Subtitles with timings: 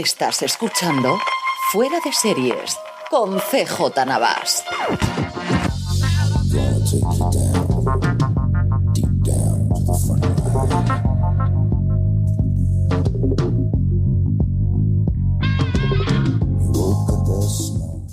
[0.00, 1.18] Estás escuchando
[1.72, 2.78] Fuera de Series
[3.10, 4.64] con CJ Navas.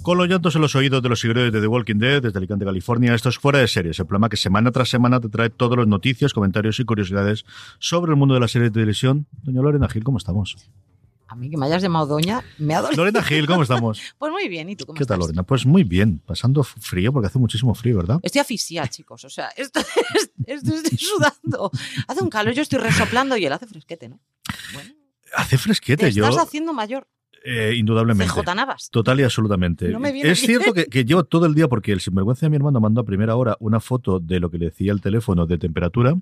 [0.02, 2.66] Con los llantos en los oídos de los seguidores de The Walking Dead desde Alicante,
[2.66, 5.78] California, esto es Fuera de Series, el programa que semana tras semana te trae todas
[5.78, 7.46] las noticias, comentarios y curiosidades
[7.80, 9.28] sobre el mundo de las series de televisión.
[9.44, 10.58] Doña Lorena Gil, ¿cómo estamos?
[11.38, 13.04] Mí que me hayas llamado doña, me ha dolido.
[13.04, 14.02] Lorena Gil, ¿cómo estamos?
[14.18, 15.28] Pues muy bien, ¿y tú cómo ¿Qué tal, estás?
[15.30, 15.44] Lorena?
[15.44, 18.20] Pues muy bien, pasando frío porque hace muchísimo frío, ¿verdad?
[18.24, 19.24] Estoy asfixiada, chicos.
[19.24, 19.80] O sea, esto,
[20.46, 21.72] esto estoy sudando.
[22.08, 24.20] Hace un calor, yo estoy resoplando y él hace fresquete, ¿no?
[24.74, 24.92] Bueno,
[25.36, 26.28] Hace fresquete, te yo.
[26.28, 27.08] estás haciendo mayor.
[27.44, 28.34] eh, indudablemente.
[28.34, 28.90] CJ Navas.
[28.90, 29.90] Total y absolutamente.
[29.90, 32.80] No es cierto que, que llevo todo el día, porque el sinvergüenza de mi hermano
[32.80, 36.16] mandó a primera hora una foto de lo que le decía el teléfono de temperatura,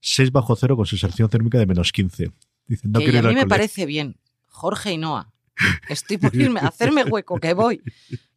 [0.00, 2.30] 6 bajo cero con sensación térmica de menos 15.
[2.66, 4.16] Dicen, no que quiero a mí me parece bien.
[4.50, 5.32] Jorge y Noah.
[5.88, 7.80] Estoy por irme a hacerme hueco, que voy.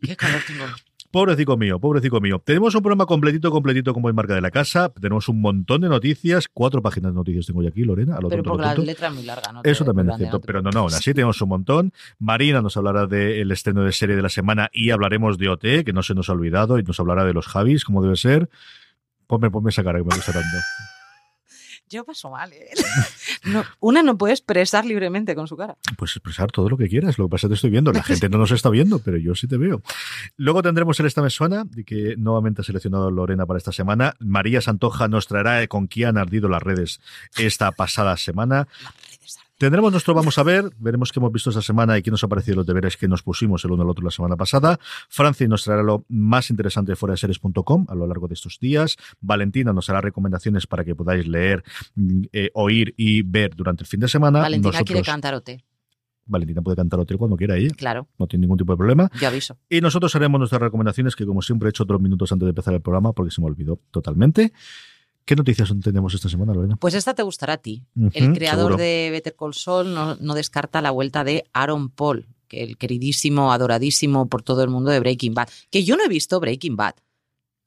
[0.02, 0.66] Qué calor tengo.
[1.14, 2.42] Pobrecito mío, pobrecito mío.
[2.44, 4.90] Tenemos un programa completito, completito como es marca de la casa.
[4.90, 6.48] Tenemos un montón de noticias.
[6.52, 8.18] Cuatro páginas de noticias tengo yo aquí, Lorena.
[8.18, 9.62] a lo Pero tonto, a lo porque la letra es muy larga, ¿no?
[9.64, 11.94] Eso también es cierto, te pero no, no, aún así tenemos un montón.
[12.18, 15.94] Marina nos hablará del estreno de serie de la semana y hablaremos de OT, que
[15.94, 18.50] no se nos ha olvidado, y nos hablará de los Javis, como debe ser.
[19.28, 20.58] Ponme, ponme esa cara que me gusta tanto.
[21.90, 22.70] Yo paso mal, ¿eh?
[23.46, 25.76] No, una no puede expresar libremente con su cara.
[25.98, 27.18] Pues expresar todo lo que quieras.
[27.18, 27.92] Lo que pasa es que te estoy viendo.
[27.92, 29.82] La gente no nos está viendo, pero yo sí te veo.
[30.38, 34.16] Luego tendremos el Esta Me Suena, de que nuevamente ha seleccionado Lorena para esta semana.
[34.20, 37.02] María Santoja nos traerá con quién han ardido las redes
[37.38, 38.68] esta pasada semana.
[39.58, 42.28] Tendremos nuestro Vamos a ver, veremos qué hemos visto esta semana y qué nos ha
[42.28, 44.80] parecido los deberes que nos pusimos el uno al otro la semana pasada.
[45.10, 48.60] Francis nos traerá lo más interesante de fuera de series.com a lo largo de estos
[48.60, 48.98] días.
[49.22, 51.64] Valentina nos hará recomendaciones para que podáis leer,
[51.96, 54.40] mm, eh, oír y ver durante el fin de semana.
[54.40, 55.04] Valentina Nosotros-
[55.44, 55.64] quiere.
[56.26, 59.10] Valentina puede cantar hotel cuando quiera ella, Claro, no tiene ningún tipo de problema.
[59.20, 59.58] yo aviso.
[59.70, 62.74] Y nosotros haremos nuestras recomendaciones, que como siempre he hecho dos minutos antes de empezar
[62.74, 64.54] el programa, porque se me olvidó totalmente.
[65.26, 66.76] ¿Qué noticias tenemos esta semana, Lorena?
[66.76, 67.84] Pues esta te gustará a ti.
[68.14, 68.78] El creador seguro.
[68.78, 73.54] de Better Call Saul no, no descarta la vuelta de Aaron Paul, que el queridísimo,
[73.54, 75.48] adoradísimo por todo el mundo de Breaking Bad.
[75.70, 76.96] Que yo no he visto Breaking Bad.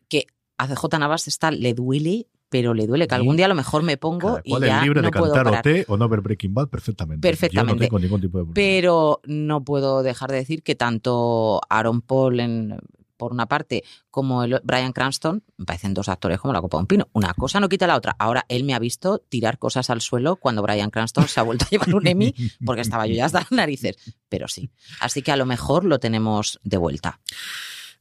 [0.09, 0.27] Que
[0.59, 3.09] a CJ Navas está, le duele, pero le duele.
[3.09, 5.33] Que algún día a lo mejor me pongo y ya es libre no de puedo
[5.33, 5.85] cantar parar.
[5.89, 7.27] O no ver Breaking Bad perfectamente.
[7.27, 7.73] Perfectamente.
[7.73, 8.55] Yo no tengo ningún tipo de problema.
[8.55, 12.77] Pero no puedo dejar de decir que tanto Aaron Paul, en-
[13.17, 16.81] por una parte, como el, Brian Cranston, me parecen dos actores como la copa de
[16.83, 17.09] un pino.
[17.13, 18.15] Una cosa no quita la otra.
[18.19, 21.65] Ahora, él me ha visto tirar cosas al suelo cuando Brian Cranston se ha vuelto
[21.65, 22.35] a llevar un Emmy,
[22.65, 23.97] porque estaba yo ya hasta las narices.
[24.29, 24.71] Pero sí.
[25.01, 27.21] Así que a lo mejor lo tenemos de vuelta.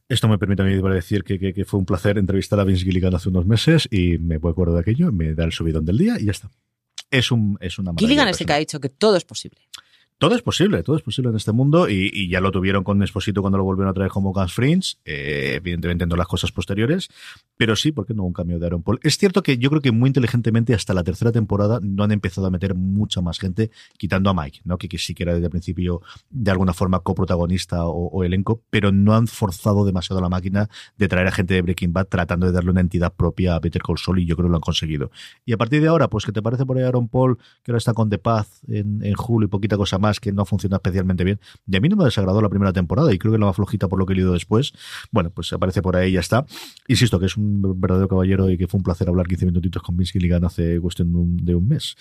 [0.08, 2.84] Esto me permite a mí decir que, que- que fue un placer entrevistar a Vince
[2.84, 6.16] Gilligan hace unos meses y me acuerdo de aquello, me da el subidón del día
[6.20, 6.48] y ya está.
[7.10, 9.60] Es, un, es una maravilla Gilligan es el que ha dicho que todo es posible.
[10.18, 13.42] Todo es posible, todo es posible en este mundo y, ya lo tuvieron con Esposito
[13.42, 17.10] cuando lo volvieron a traer como Guns Fringe, eh, evidentemente no las cosas posteriores,
[17.58, 18.98] pero sí, ¿por qué no un cambio de Aaron Paul?
[19.02, 22.46] Es cierto que yo creo que muy inteligentemente hasta la tercera temporada no han empezado
[22.46, 24.78] a meter mucha más gente, quitando a Mike, ¿no?
[24.78, 28.92] que, que sí que era desde el principio de alguna forma coprotagonista o, elenco, pero
[28.92, 32.52] no han forzado demasiado la máquina de traer a gente de Breaking Bad tratando de
[32.52, 35.10] darle una entidad propia a Peter Call Saul y yo creo que lo han conseguido.
[35.44, 37.78] Y a partir de ahora, pues ¿qué te parece por ahí Aaron Paul, que ahora
[37.78, 40.05] está con The Paz en, en Hulu y poquita cosa más?
[40.06, 41.40] Más que no funciona especialmente bien.
[41.66, 43.56] Y a mí no me ha desagradado la primera temporada y creo que la más
[43.56, 44.72] flojita por lo que he leído después.
[45.10, 46.46] Bueno, pues aparece por ahí y ya está.
[46.88, 49.96] Insisto que es un verdadero caballero y que fue un placer hablar 15 minutitos con
[49.96, 51.96] Vince Gilligan hace cuestión de un, de un mes.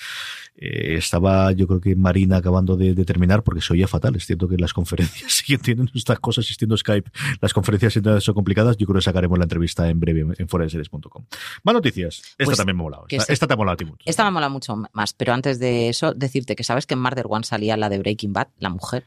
[0.55, 4.15] Eh, estaba, yo creo que Marina acabando de, de, terminar porque se oía fatal.
[4.15, 7.09] Es cierto que las conferencias siguen tienen estas cosas existiendo Skype.
[7.41, 7.93] Las conferencias
[8.23, 8.77] son complicadas.
[8.77, 11.25] Yo creo que sacaremos la entrevista en breve en forenseries.com.
[11.63, 12.19] Más noticias.
[12.37, 13.05] Esta Pues, también me ha molado.
[13.09, 14.03] Esta, esta te ha molado a ti mucho.
[14.05, 17.25] Esta me mola mucho más, pero antes de eso, decirte que sabes que en Murder
[17.27, 19.05] One salía la de Breaking Bad, la mujer.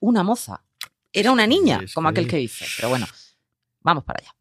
[0.00, 0.62] Una moza.
[1.12, 2.66] Era una niña, como que- aquel que dice.
[2.76, 3.06] Pero bueno,
[3.82, 4.34] vamos para allá.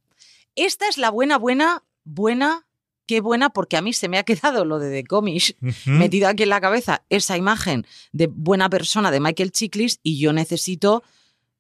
[0.56, 2.68] Esta es la buena, buena, buena,
[3.06, 5.92] qué buena, porque a mí se me ha quedado lo de The Comish Ujú.
[5.92, 10.33] metida aquí en la cabeza esa imagen de buena persona de Michael Chiklis y yo
[10.33, 11.04] necesito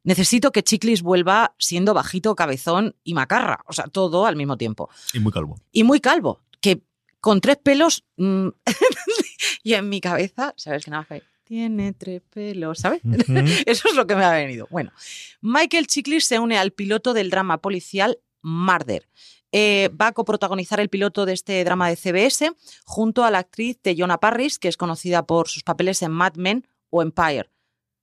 [0.05, 4.89] necesito que Chiklis vuelva siendo bajito, cabezón y macarra, o sea, todo al mismo tiempo.
[5.13, 5.55] Y muy calvo.
[5.71, 6.81] Y muy calvo, que
[7.21, 8.49] con tres pelos mm,
[9.63, 11.23] y en mi cabeza, ¿sabes qué nada más que
[11.53, 13.01] tiene tres pelos, ¿sabes?
[13.67, 14.67] Eso es lo que me ha venido.
[14.71, 14.91] Bueno,
[15.41, 19.07] Michael Chiklis se une al piloto del drama policial Murder.
[19.51, 22.53] Eh, va a coprotagonizar el piloto de este drama de CBS
[22.85, 26.67] junto a la actriz Teyona Parris, que es conocida por sus papeles en Mad Men
[26.89, 27.51] o Empire.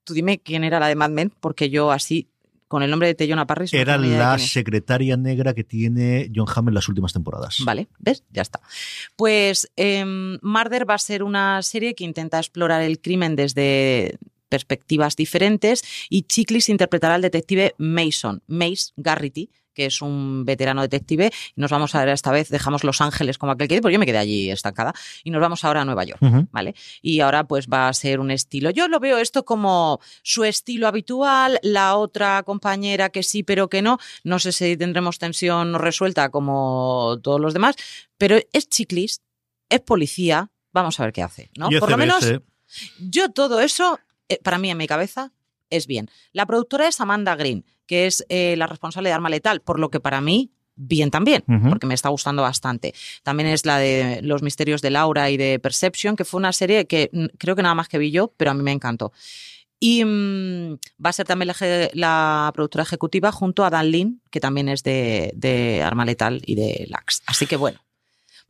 [0.05, 2.31] Tú dime quién era la de Mad Men, porque yo así,
[2.71, 3.75] con el nombre de Teyona Parris...
[3.75, 7.57] Era la secretaria negra que tiene John Hamm en las últimas temporadas.
[7.65, 8.23] Vale, ¿ves?
[8.31, 8.61] Ya está.
[9.17, 14.19] Pues Murder va a ser una serie que intenta explorar el crimen desde
[14.49, 21.31] perspectivas diferentes y Chiklis interpretará al detective Mason, Mace Garrity, que es un veterano detective.
[21.57, 23.99] Nos vamos a ver esta vez, dejamos Los Ángeles como aquel que dice, porque yo
[23.99, 24.93] me quedé allí estancada,
[25.25, 26.21] y nos vamos ahora a Nueva York.
[26.51, 26.75] ¿vale?
[27.03, 28.71] Y ahora pues va a ser un estilo.
[28.71, 33.83] Yo lo veo esto como su estilo habitual, la otra compañera que sí pero que
[33.83, 33.99] no.
[34.25, 37.77] No sé si tendremos tensión resuelta como todos los demás,
[38.19, 39.23] pero es chiclis,
[39.69, 41.69] es policía, vamos a ver qué hace, ¿no?
[41.79, 42.25] Por lo menos
[42.99, 45.33] yo todo eso, eh, para mí en mi cabeza,
[45.71, 46.11] es bien.
[46.33, 49.91] La productora es Amanda Green, que es eh, la responsable de Arma Letal, por lo
[49.91, 52.95] que para mí, bien también, porque me está gustando bastante.
[53.25, 56.87] También es la de Los Misterios de Laura y de Perception, que fue una serie
[56.87, 59.13] que mm, creo que nada más que vi yo, pero a mí me encantó.
[59.81, 61.53] Y mm, va a ser también
[61.95, 66.55] la productora ejecutiva junto a Dan Lin, que también es de, de Arma Letal y
[66.55, 67.25] de Lax.
[67.27, 67.81] Así que bueno,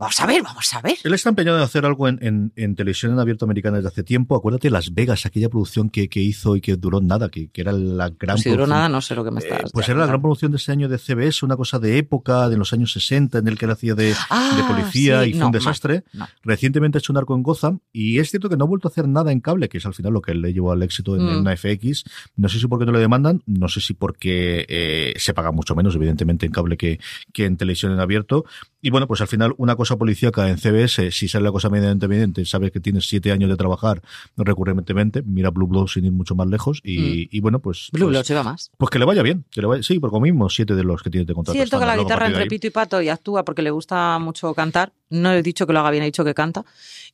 [0.01, 0.97] vamos a ver, vamos a ver.
[1.05, 4.03] Él está empeñado en hacer algo en, en- en televisión en abierto americana desde hace
[4.03, 4.35] tiempo.
[4.37, 7.71] Acuérdate Las Vegas, aquella producción que, que hizo y que duró nada, que, que era
[7.73, 10.07] la gran Si duró nada, no sé lo que me Eh, estás pues era la
[10.07, 13.39] gran producción de ese año de CBS, una cosa de época, de los años 60,
[13.39, 16.03] en el que él hacía de, Ah, de policía sí, y fue no, un desastre.
[16.15, 16.27] no.
[16.43, 18.91] Recientemente ha hecho un arco en Gotham y es cierto que no ha vuelto a
[18.91, 21.21] hacer nada en cable, que es al final lo que le llevó al éxito en,
[21.23, 21.41] Mm.
[21.41, 22.05] una FX.
[22.37, 25.75] No sé si porque no le demandan, no sé si porque eh, se paga mucho
[25.75, 26.99] menos, evidentemente, en cable que,
[27.33, 28.45] que en televisión en abierto.
[28.81, 32.07] Y bueno, pues al final una cosa policíaca en CBS, si sale la cosa medianamente
[32.07, 34.01] evidente, sabes que tienes siete años de trabajar
[34.37, 37.89] recurrentemente, mira Blue Blood sin ir mucho más lejos y, y bueno, pues...
[37.93, 38.71] Blue pues, Bloods iba más.
[38.79, 41.11] pues que le vaya bien, que le vaya, sí, porque mismo siete de los que
[41.11, 41.57] tiene de contrato.
[41.57, 44.55] Sí, él toca la guitarra entre pito y pato y actúa porque le gusta mucho
[44.55, 44.93] cantar.
[45.09, 46.65] No he dicho que lo haga bien, he dicho que canta.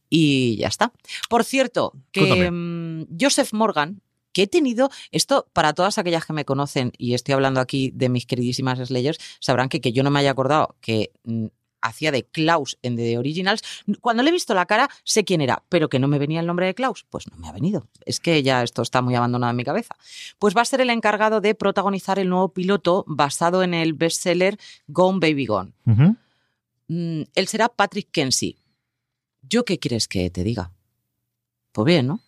[0.08, 0.92] Y ya está.
[1.28, 4.00] Por cierto, que mm, Joseph Morgan,
[4.36, 8.10] que he tenido, esto para todas aquellas que me conocen, y estoy hablando aquí de
[8.10, 11.46] mis queridísimas Slayers, sabrán que, que yo no me haya acordado que mm,
[11.80, 13.62] hacía de Klaus en The Originals.
[14.02, 16.46] Cuando le he visto la cara, sé quién era, pero que no me venía el
[16.46, 17.86] nombre de Klaus, pues no me ha venido.
[18.04, 19.96] Es que ya esto está muy abandonado en mi cabeza.
[20.38, 24.58] Pues va a ser el encargado de protagonizar el nuevo piloto basado en el bestseller
[24.86, 25.72] Gone Baby Gone.
[26.88, 28.58] Mm, él será Patrick Kensi.
[29.40, 30.72] ¿Yo qué quieres que te diga?
[31.72, 32.20] Pues bien, ¿no?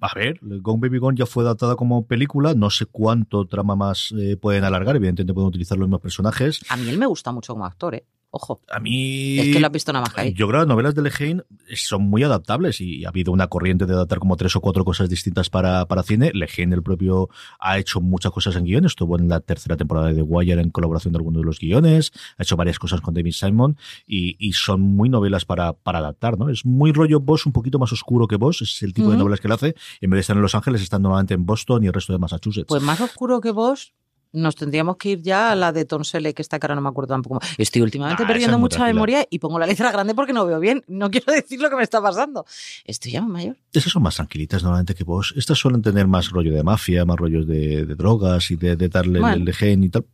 [0.00, 4.14] A ver, Gone Baby Gone ya fue adaptada como película, no sé cuánto trama más
[4.16, 6.60] eh, pueden alargar, evidentemente pueden utilizar los mismos personajes.
[6.68, 8.06] A mí él me gusta mucho como actor, ¿eh?
[8.30, 8.60] Ojo.
[8.70, 9.38] A mí...
[9.38, 10.34] Es que lo has visto nada más que ahí.
[10.34, 11.42] Yo creo que las novelas de Lehane
[11.74, 15.08] son muy adaptables y ha habido una corriente de adaptar como tres o cuatro cosas
[15.08, 16.30] distintas para, para cine.
[16.34, 18.92] Lehane, el propio, ha hecho muchas cosas en guiones.
[18.92, 22.12] Estuvo en la tercera temporada de The Wire en colaboración de algunos de los guiones.
[22.36, 26.38] Ha hecho varias cosas con David Simon y, y son muy novelas para, para adaptar,
[26.38, 26.50] ¿no?
[26.50, 28.62] Es muy rollo Boss, un poquito más oscuro que Boss.
[28.62, 29.74] Es el tipo de novelas que él hace.
[30.00, 32.18] En vez de estar en Los Ángeles, están nuevamente en Boston y el resto de
[32.18, 32.66] Massachusetts.
[32.68, 33.94] Pues más oscuro que vos,
[34.32, 37.14] nos tendríamos que ir ya a la de Tonsele, que esta cara no me acuerdo
[37.14, 37.40] tampoco.
[37.56, 38.94] Estoy últimamente perdiendo es mucha tranquila.
[38.94, 40.82] memoria y pongo la letra grande porque no veo bien.
[40.86, 42.44] No quiero decir lo que me está pasando.
[42.84, 43.56] Estoy ya mayor.
[43.72, 45.32] Esas son más tranquilitas normalmente que vos.
[45.36, 48.88] Estas suelen tener más rollo de mafia, más rollos de, de drogas y de, de
[48.88, 49.36] darle Bueno.
[49.36, 50.04] el de gen y tal.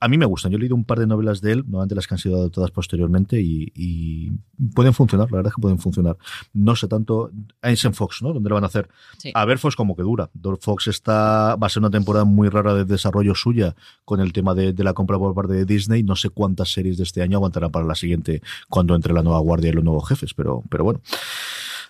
[0.00, 0.52] A mí me gustan.
[0.52, 2.70] Yo he leído un par de novelas de él, normalmente las que han sido adaptadas
[2.70, 4.30] posteriormente y, y
[4.74, 6.16] pueden funcionar, la verdad es que pueden funcionar.
[6.52, 7.30] No sé tanto.
[7.62, 8.32] Einstein Fox, ¿no?
[8.32, 8.88] ¿Dónde lo van a hacer?
[9.18, 9.32] Sí.
[9.34, 10.30] A ver Fox como que dura.
[10.34, 14.32] Dor Fox está, va a ser una temporada muy rara de desarrollo suya con el
[14.32, 16.02] tema de, de la compra por parte de Disney.
[16.02, 19.40] No sé cuántas series de este año aguantarán para la siguiente cuando entre la nueva
[19.40, 21.00] guardia y los nuevos jefes, pero, pero bueno.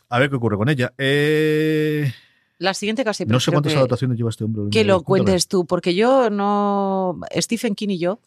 [0.08, 0.92] A ver qué ocurre con ella.
[0.98, 2.12] Eh,
[2.58, 4.62] La siguiente casi No sé cuántas que, adaptaciones lleva este hombre.
[4.70, 5.24] que lo Cuéntame.
[5.32, 7.18] cuentes tú, porque yo no...
[7.36, 8.20] Stephen King y yo,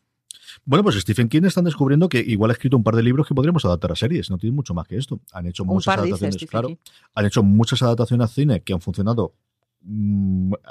[0.66, 3.34] Bueno, pues Stephen King están descubriendo que igual ha escrito un par de libros que
[3.34, 4.30] podríamos adaptar a series.
[4.30, 5.22] No tiene mucho más que esto.
[5.32, 6.78] Han hecho un muchas par adaptaciones, claro.
[7.16, 9.34] Han hecho muchas adaptaciones a cine que han funcionado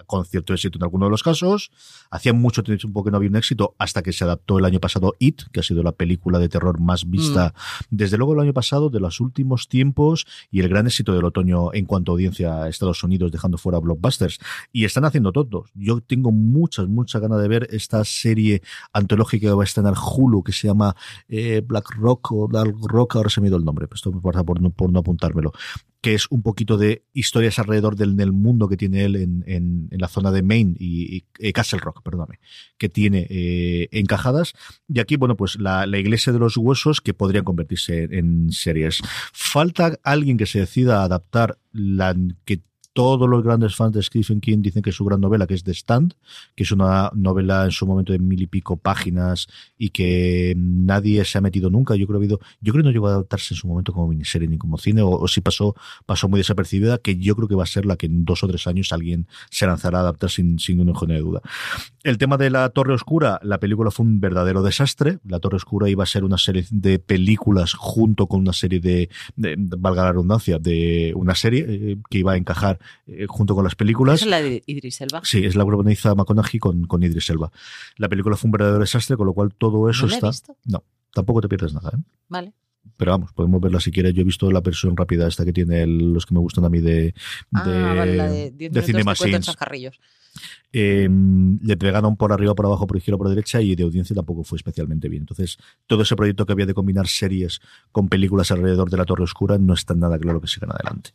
[0.07, 1.71] con cierto éxito en algunos de los casos.
[2.11, 5.15] Hacía mucho tiempo que no había un éxito hasta que se adaptó el año pasado
[5.19, 7.55] It, que ha sido la película de terror más vista
[7.91, 11.73] desde luego el año pasado, de los últimos tiempos y el gran éxito del otoño
[11.73, 14.39] en cuanto a audiencia a Estados Unidos, dejando fuera blockbusters.
[14.73, 15.65] Y están haciendo todo.
[15.75, 18.63] Yo tengo muchas, muchas ganas de ver esta serie
[18.93, 20.95] antológica que va a estrenar Hulu, que se llama
[21.29, 24.13] eh, Black Rock o Dark Rock, ahora se me ha ido el nombre, pues esto
[24.13, 25.53] me pasa por no, por no apuntármelo
[26.01, 29.89] que es un poquito de historias alrededor del, del mundo que tiene él en, en,
[29.91, 32.39] la zona de Maine y, eh, Castle Rock, perdóname,
[32.77, 34.55] que tiene eh, encajadas.
[34.89, 39.01] Y aquí, bueno, pues la, la iglesia de los huesos que podrían convertirse en, series.
[39.33, 42.15] Falta alguien que se decida a adaptar la
[42.99, 45.63] todos los grandes fans de Stephen King dicen que es su gran novela, que es
[45.63, 46.15] The Stand,
[46.57, 49.47] que es una novela en su momento de mil y pico páginas
[49.79, 51.95] y que nadie se ha metido nunca.
[51.95, 53.93] Yo creo que ha habido, yo creo que no llegó a adaptarse en su momento
[53.93, 55.77] como miniserie ni como cine, o, si pasó,
[56.07, 58.49] pasó muy desapercibida, que yo creo que va a ser la que en dos o
[58.49, 61.41] tres años alguien se lanzará a adaptar sin, sin ningún de duda.
[62.03, 65.21] El tema de la Torre Oscura, la película fue un verdadero desastre.
[65.25, 69.09] La Torre Oscura iba a ser una serie de películas junto con una serie de,
[69.37, 73.65] de- valga la redundancia, de una serie eh, que iba a encajar eh, junto con
[73.65, 74.23] las películas.
[74.23, 75.21] ¿es la de Idris Elba?
[75.25, 77.51] Sí, es la protagoniza McConaughey con, con Idris Elba.
[77.97, 80.29] La película fue un verdadero desastre, con lo cual todo eso ¿No la he está.
[80.29, 80.57] visto?
[80.65, 82.01] No, tampoco te pierdes nada, ¿eh?
[82.29, 82.53] Vale.
[82.97, 84.15] Pero vamos, podemos verla si quieres.
[84.15, 86.69] Yo he visto la versión rápida esta que tiene el- los que me gustan a
[86.69, 87.15] mí de,
[87.53, 89.15] Ah, de, vale, la de 10 de Cinema.
[90.73, 91.09] Eh,
[91.63, 94.57] le pegaron por arriba, por abajo, por izquierda, por derecha y de audiencia tampoco fue
[94.57, 95.23] especialmente bien.
[95.23, 99.25] Entonces, todo ese proyecto que había de combinar series con películas alrededor de la Torre
[99.25, 101.11] Oscura no está nada claro que sigan adelante.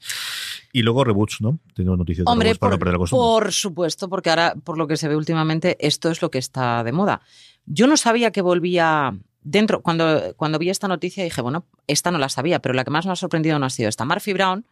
[0.74, 1.60] Y luego reboots, ¿no?
[1.76, 3.24] Tengo noticias de Hombre, reboots para por, perder la costumbre.
[3.26, 6.84] por supuesto, porque ahora, por lo que se ve últimamente, esto es lo que está
[6.84, 7.22] de moda.
[7.66, 12.18] Yo no sabía que volvía dentro, cuando, cuando vi esta noticia dije, bueno, esta no
[12.18, 14.06] la sabía, pero la que más me ha sorprendido no ha sido esta.
[14.06, 14.66] Murphy Brown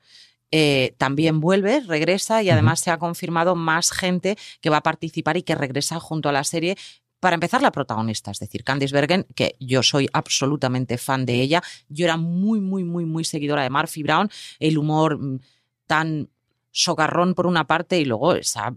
[0.52, 5.38] eh, también vuelve, regresa y además se ha confirmado más gente que va a participar
[5.38, 6.76] y que regresa junto a la serie.
[7.20, 11.62] Para empezar, la protagonista, es decir, Candice Bergen, que yo soy absolutamente fan de ella.
[11.88, 14.30] Yo era muy, muy, muy, muy seguidora de Murphy Brown.
[14.60, 15.40] El humor mm,
[15.86, 16.30] tan
[16.72, 18.74] socarrón por una parte y luego esa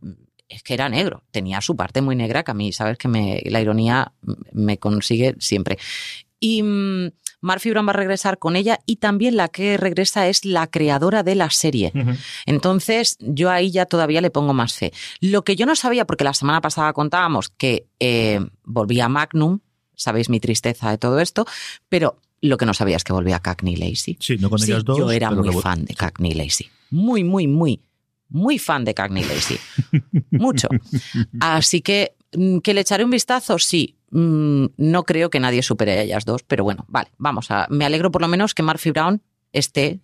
[0.49, 3.43] es que era negro, tenía su parte muy negra que a mí, sabes que me,
[3.47, 4.13] la ironía
[4.53, 5.79] me consigue siempre.
[6.41, 7.11] Y mm,
[7.41, 11.23] Murphy Brown va a regresar con ella y también la que regresa es la creadora
[11.23, 11.93] de la serie.
[12.47, 14.93] Entonces, yo ahí ya todavía le pongo más fe.
[15.21, 19.61] Lo que yo no sabía, porque la semana pasada contábamos que eh, volvía Magnum,
[19.95, 21.47] sabéis mi tristeza de todo esto,
[21.89, 24.19] pero lo que no sabía es que volvía Cagney Lacey.
[24.21, 24.99] Sí, no con Sí, dos.
[24.99, 26.69] yo era muy fan de Cagney Lacey.
[26.91, 27.81] Muy, muy, muy,
[28.29, 29.59] muy fan de Cagney Lacey.
[30.31, 30.69] Mucho.
[31.41, 33.59] Así que, mm, ¿que le echaré un vistazo?
[33.59, 33.97] Sí.
[34.11, 37.67] Mm, No creo que nadie supere a ellas dos, pero bueno, vale, vamos a.
[37.71, 39.21] Me alegro por lo menos que Murphy Brown
[39.53, 40.01] esté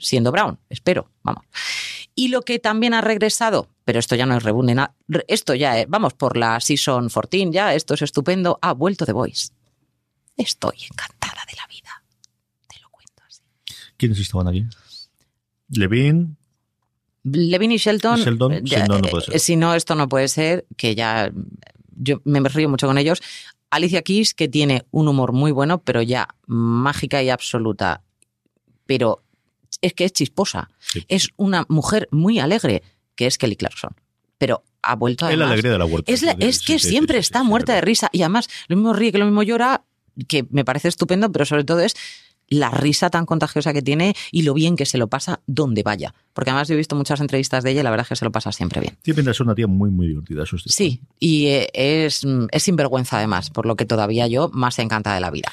[0.00, 1.44] siendo Brown, espero, vamos.
[2.14, 5.24] Y lo que también ha regresado, pero esto ya no es reboot ni nada, re-
[5.28, 9.12] esto ya, eh, vamos por la season 14, ya, esto es estupendo, ha vuelto The
[9.12, 9.50] Voice.
[10.36, 12.02] Estoy encantada de la vida.
[12.68, 13.40] Te lo cuento así.
[13.96, 14.66] ¿Quiénes estaban aquí?
[15.68, 16.36] Levin,
[17.24, 18.18] Levin y Shelton.
[18.20, 19.40] Sheldon, eh, sí, ya, no, no puede eh, ser.
[19.40, 21.30] Si no, esto no puede ser, que ya
[21.96, 23.20] yo me río mucho con ellos.
[23.70, 28.02] Alicia Keys, que tiene un humor muy bueno, pero ya mágica y absoluta.
[28.86, 29.22] Pero
[29.82, 30.70] es que es chisposa.
[30.78, 31.04] Sí.
[31.08, 32.82] Es una mujer muy alegre,
[33.14, 33.90] que es Kelly Clarkson.
[34.38, 35.32] Pero ha vuelto a.
[35.32, 36.10] es la alegría de la huerta.
[36.10, 38.08] Es, la- que sí, siempre sí, está muerta de risa.
[38.12, 39.84] Y además, lo mismo ríe que lo mismo llora,
[40.28, 41.94] que me parece estupendo, pero sobre todo es
[42.48, 46.14] la risa tan contagiosa que tiene y lo bien que se lo pasa donde vaya.
[46.32, 48.24] Porque además yo he visto muchas entrevistas de ella y la verdad es que se
[48.24, 48.96] lo pasa siempre bien.
[49.02, 50.44] Tiene pinta de ser una tía muy, muy divertida.
[50.44, 50.62] Eso es.
[50.66, 55.14] Sí, y eh, es, mm, es sinvergüenza además, por lo que todavía yo más encantada
[55.14, 55.52] de la vida.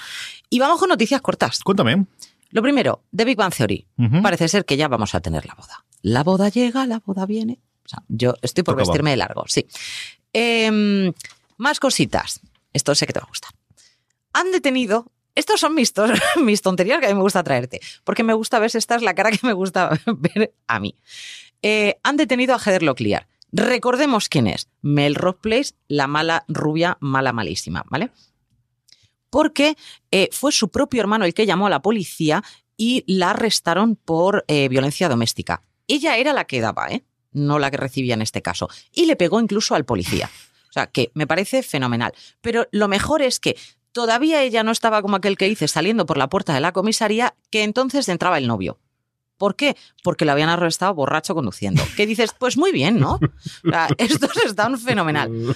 [0.50, 1.62] Y vamos con noticias cortas.
[1.64, 2.06] Cuéntame.
[2.52, 3.86] Lo primero, The Big Bang Theory.
[4.22, 5.84] Parece ser que ya vamos a tener la boda.
[6.02, 7.60] La boda llega, la boda viene.
[7.84, 9.68] O sea, yo estoy por vestirme de largo, sí.
[10.32, 11.12] Em,
[11.58, 12.40] más cositas.
[12.74, 13.52] Esto sé que te va a gustar.
[14.34, 15.12] Han detenido.
[15.36, 15.94] Estos son mis,
[16.62, 17.82] tonterías que a mí me gusta traerte.
[18.04, 20.96] Porque me gusta ver si esta es la cara que me gusta ver a mí.
[21.62, 23.28] Eh, han detenido a Heather Locklear.
[23.52, 24.70] Recordemos quién es.
[24.82, 28.10] Melrose Place, la mala rubia, mala malísima, ¿vale?
[29.30, 29.76] Porque
[30.12, 32.44] eh, fue su propio hermano el que llamó a la policía
[32.78, 35.62] y la arrestaron por eh, violencia doméstica.
[35.88, 37.04] Ella era la que daba, ¿eh?
[37.36, 38.70] no la que recibía en este caso.
[38.92, 40.30] Y le pegó incluso al policía.
[40.70, 42.14] O sea, que me parece fenomenal.
[42.42, 43.56] Pero lo mejor es que
[43.96, 47.34] todavía ella no estaba como aquel que hice saliendo por la puerta de la comisaría,
[47.50, 48.78] que entonces entraba el novio.
[49.38, 49.78] ¿Por qué?
[50.04, 51.82] Porque lo habían arrestado borracho conduciendo.
[51.96, 52.32] ¿Qué dices?
[52.38, 53.14] Pues muy bien, ¿no?
[53.14, 55.56] O sea, estos están fenomenal.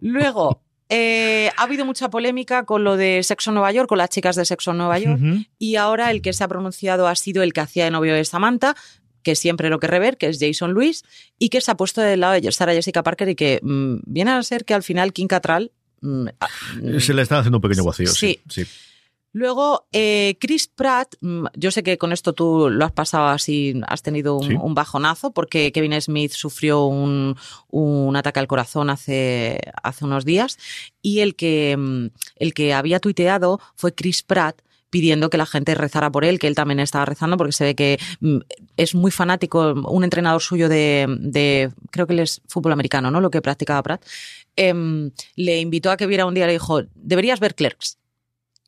[0.00, 4.34] Luego, eh, ha habido mucha polémica con lo de Sexo Nueva York, con las chicas
[4.34, 5.20] de Sexo Nueva York,
[5.60, 8.24] y ahora el que se ha pronunciado ha sido el que hacía de novio de
[8.24, 8.74] Samantha,
[9.22, 11.04] que siempre lo que rever, que es Jason Lewis,
[11.38, 14.32] y que se ha puesto del lado de Sarah Jessica Parker y que mm, viene
[14.32, 15.70] a ser que al final Kim Cattrall...
[16.00, 16.48] mm, ah,
[16.82, 18.06] mm, Se le están haciendo un pequeño vacío.
[18.08, 18.40] Sí.
[18.48, 18.64] Sí.
[18.64, 18.70] sí.
[19.32, 23.78] Luego, eh, Chris Pratt, mm, yo sé que con esto tú lo has pasado así,
[23.86, 24.54] has tenido un, Sí.
[24.60, 27.36] un bajonazo, porque Kevin Smith sufrió un,
[27.68, 30.58] un ataque al corazón hace, hace unos días,
[31.02, 36.10] y el que, el que había tuiteado fue Chris Pratt pidiendo que la gente rezara
[36.10, 37.98] por él, que él también estaba rezando, porque se ve que
[38.78, 43.20] es muy fanático, un entrenador suyo de, de- creo que él es fútbol americano, ¿no?
[43.20, 44.02] Lo que practicaba Pratt,
[44.58, 47.98] em, le invitó a que viera un día, le dijo, deberías ver Clerks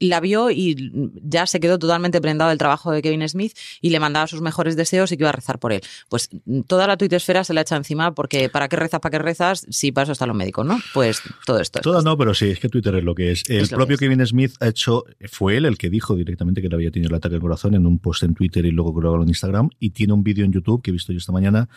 [0.00, 4.00] la vio y ya se quedó totalmente prendado del trabajo de Kevin Smith y le
[4.00, 5.82] mandaba sus mejores deseos y que iba a rezar por él.
[6.08, 6.30] Pues
[6.66, 9.66] toda la tuitesfera se la echa encima porque ¿para qué rezas, para qué rezas?
[9.68, 10.80] Si para eso están los médicos, ¿no?
[10.94, 11.80] Pues todo esto.
[11.80, 13.44] es Todas no, pero sí, es que Twitter es lo que es.
[13.48, 14.00] El Es propio es.
[14.00, 17.16] Kevin Smith ha hecho, fue él el que dijo directamente que le había tenido el
[17.16, 19.68] ataque al corazón en un post en Twitter y luego que en Instagram.
[19.78, 21.68] Y tiene un vídeo en YouTube que he visto yo esta mañana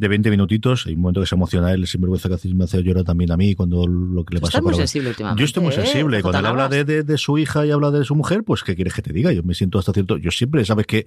[0.00, 0.86] de 20 minutitos.
[0.86, 3.54] Hay un momento que se emociona él, sinvergüenza que me hace llorar también a mí
[3.54, 5.40] cuando lo que le pasa muy sensible últimamente.
[5.40, 5.76] Yo estoy muy ¿eh?
[5.76, 6.16] sensible.
[6.18, 8.64] CJ Cuando él habla de, de- de su hija y habla de su mujer, pues
[8.64, 9.30] ¿qué quieres que te diga?
[9.32, 10.16] Yo me siento hasta cierto.
[10.16, 11.06] Yo siempre, sabes que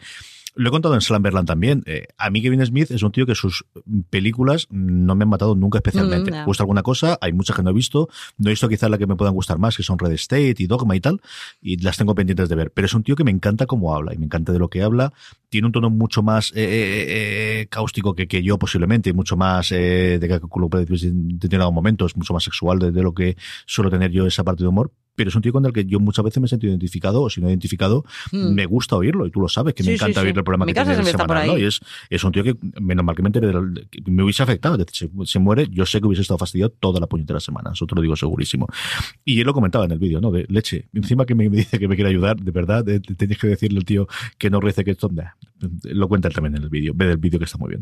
[0.56, 1.84] lo he contado en Slumberland también.
[1.86, 3.66] eh, a mí Kevin Smith es un tío que sus
[4.10, 6.32] películas no me han matado nunca especialmente.
[6.32, 6.34] Mm.
[6.36, 8.10] Me gusta alguna cosa, hay muchas que no he visto.
[8.38, 10.68] No he visto quizás la que me puedan gustar más, que son Red State y
[10.68, 11.22] Dogma y tal,
[11.62, 12.72] y las tengo pendientes de ver.
[12.72, 14.82] Pero es un tío que me encanta cómo habla y me encanta de lo que
[14.84, 15.14] habla.
[15.50, 19.38] Tiene un tono mucho más eh, eh, eh, cáustico que, que yo posiblemente, y mucho
[19.38, 23.14] más eh, de que puede decir en determinados momentos, mucho más sexual de, de lo
[23.14, 24.92] que suelo tener yo esa parte de humor.
[25.16, 27.30] Pero es un tío con el que yo muchas veces me he sentido identificado, o
[27.30, 28.54] si no identificado, Mm.
[28.54, 30.28] me gusta oírlo, y tú lo sabes, que me Sí, sí, encanta sí.
[30.28, 31.58] oír el programa Mi que tiene el semanal, ¿no?
[31.58, 31.80] Y es,
[32.10, 33.52] es un tío que, menos mal que me enteré
[33.92, 34.76] que me hubiese afectado.
[34.76, 37.72] Es decir, si se muere, yo sé que hubiese estado fastidiado toda la puñetera semana.
[37.74, 38.68] Eso te lo digo segurísimo.
[39.26, 40.32] Y él lo comentaba en el vídeo, ¿no?
[40.32, 40.88] De leche.
[40.94, 42.84] Encima que me, me dice que me quiere ayudar, de verdad,
[43.18, 45.10] tienes que decirle al tío que no rece que esto.
[45.12, 45.32] Nah,
[45.84, 46.94] lo cuenta él también en el vídeo.
[46.96, 47.82] Ve el vídeo que está muy bien.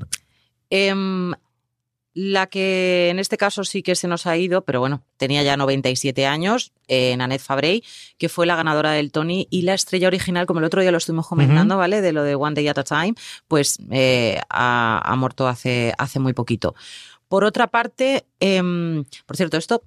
[2.14, 5.56] La que en este caso sí que se nos ha ido, pero bueno, tenía ya
[5.56, 7.84] 97 años, eh, Nanette Fabrey,
[8.18, 10.98] que fue la ganadora del Tony y la estrella original, como el otro día lo
[10.98, 12.02] estuvimos comentando, ¿vale?
[12.02, 13.14] De lo de One Day at a Time,
[13.48, 16.76] pues eh, ha, ha muerto hace, hace muy poquito.
[17.30, 19.84] Por otra parte, em, por cierto, esto,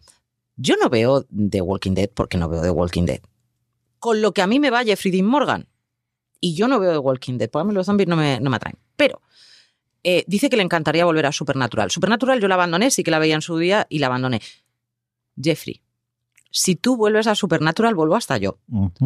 [0.56, 3.20] yo no veo The Walking Dead porque no veo The Walking Dead.
[3.98, 5.68] Con lo que a mí me va Jeffrey Dean Morgan.
[6.40, 8.48] Y yo no veo The Walking Dead, porque a mí los zombies no me, no
[8.48, 8.78] me atraen.
[8.96, 9.20] Pero
[10.04, 11.90] eh, dice que le encantaría volver a Supernatural.
[11.90, 14.40] Supernatural yo la abandoné, sí que la veía en su día y la abandoné.
[15.42, 15.80] Jeffrey,
[16.50, 18.58] si tú vuelves a Supernatural, vuelvo hasta yo.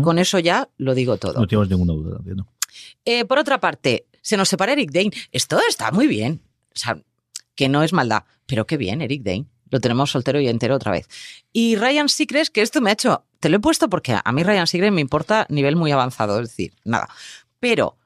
[0.02, 1.40] Con eso ya lo digo todo.
[1.40, 2.16] No tenemos ninguna duda.
[2.18, 2.46] entiendo.
[3.04, 5.12] Eh, por otra parte, se nos separa Eric Dane.
[5.32, 6.42] Esto está muy bien.
[6.74, 7.00] O sea,
[7.54, 9.46] que no es maldad, pero qué bien, Eric Dane.
[9.70, 11.08] Lo tenemos soltero y entero otra vez.
[11.52, 13.24] Y Ryan Seacrest, que esto me ha hecho.
[13.40, 16.48] Te lo he puesto porque a mí Ryan Seacrest me importa nivel muy avanzado, es
[16.48, 17.08] decir, nada.
[17.60, 17.96] Pero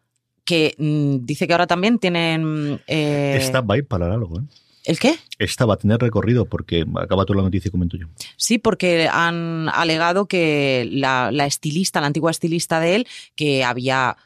[0.44, 2.80] que mm, dice que ahora también tienen.
[2.86, 4.44] eh, Esta va a ir para largo, ¿eh?
[4.84, 5.14] ¿El qué?
[5.38, 8.08] Esta va a tener recorrido porque acaba toda la noticia y comento yo.
[8.36, 14.16] Sí, porque han alegado que la, la estilista, la antigua estilista de él, que había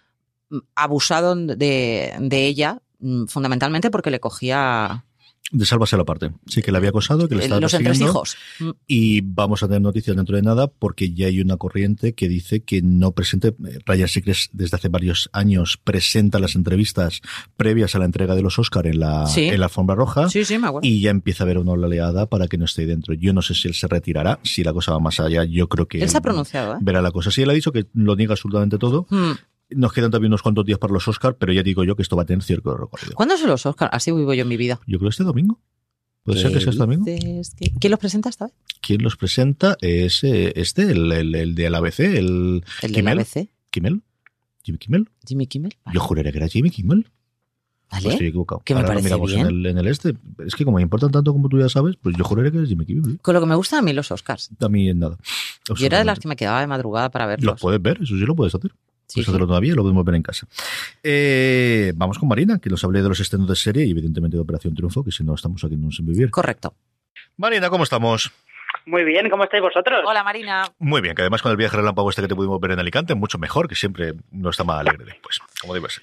[0.48, 5.05] mm, abusado de, de ella, mm, fundamentalmente porque le cogía
[5.52, 6.32] De sálvase la parte.
[6.46, 8.37] Sí, que le había acosado, que le eh, estaba los entresijos.
[8.59, 12.28] Mm, Y vamos a tener noticias dentro de nada porque ya hay una corriente que
[12.28, 17.20] dice que no presente, eh, Ryan Seacrest desde hace varios años presenta las entrevistas
[17.56, 19.42] previas a la entrega de los Oscar en la, Sí.
[19.44, 20.28] en la alfombra roja.
[20.28, 20.87] Sí, sí, me acuerdo.
[20.88, 23.14] Y ya empieza a haber una oleada para que no esté dentro.
[23.14, 25.87] Yo no sé si él se retirará, si la cosa va más allá, yo creo
[25.87, 26.78] que Él se ha pronunciado, ¿eh?
[26.80, 27.30] verá la cosa.
[27.30, 29.06] Sí, él ha dicho que lo niega absolutamente todo.
[29.11, 29.32] Mm.
[29.70, 32.16] Nos quedan también unos cuantos días para los Oscar, pero ya digo yo que esto
[32.16, 33.14] va a tener cierto recorrido.
[33.14, 33.90] ¿Cuándo son los Oscars?
[33.92, 34.79] Así vivo yo en mi vida.
[34.87, 35.61] Yo creo este domingo.
[36.22, 37.05] ¿Puede ser que sea este domingo?
[37.05, 38.55] que- ¿Quién los presenta esta vez?
[38.81, 39.76] ¿Quién los presenta?
[39.81, 43.18] Es eh, este, el, el, el de la ABC, el El de la Kimmel.
[43.20, 44.02] ABC, ¿Kimmel?
[44.62, 45.09] ¿Jimmy Kimmel?
[45.26, 45.76] Jimmy Kimmel.
[45.85, 45.94] Vale.
[45.94, 47.09] Yo juraría que era Jimmy Kimmel.
[47.90, 48.02] Vale.
[48.02, 48.62] Pues estoy equivocado.
[48.64, 49.40] Que me Ahora parece bien.
[49.40, 50.14] En, el, en el este.
[50.44, 52.68] Es que como me importan tanto como tú ya sabes, pues yo juraría que es
[52.68, 53.20] Jimmy Kimmel.
[53.20, 54.50] Con lo que me gustan a mí los Oscars.
[54.61, 55.16] A mí en nada.
[55.76, 57.52] Yo era de las que me quedaba de madrugada para verlos.
[57.52, 58.72] Los puedes ver, eso sí lo puedes hacer.
[59.07, 59.47] Sí, Puedes sí.
[59.47, 60.47] todavía lo podemos ver en casa.
[61.03, 64.42] Eh, vamos con Marina, que nos hable de los estrenos de serie y evidentemente de
[64.42, 66.31] Operación Triunfo, que si no estamos aquí en un sin vivir.
[66.31, 66.75] Correcto.
[67.37, 68.33] Marina, ¿cómo estamos?
[68.85, 70.01] Muy bien, ¿cómo estáis vosotros?
[70.07, 70.64] Hola, Marina.
[70.79, 73.14] Muy bien, que además con el viaje relámpago este que te pudimos ver en Alicante,
[73.14, 76.03] mucho mejor, que siempre no está más alegre después, como debe ser.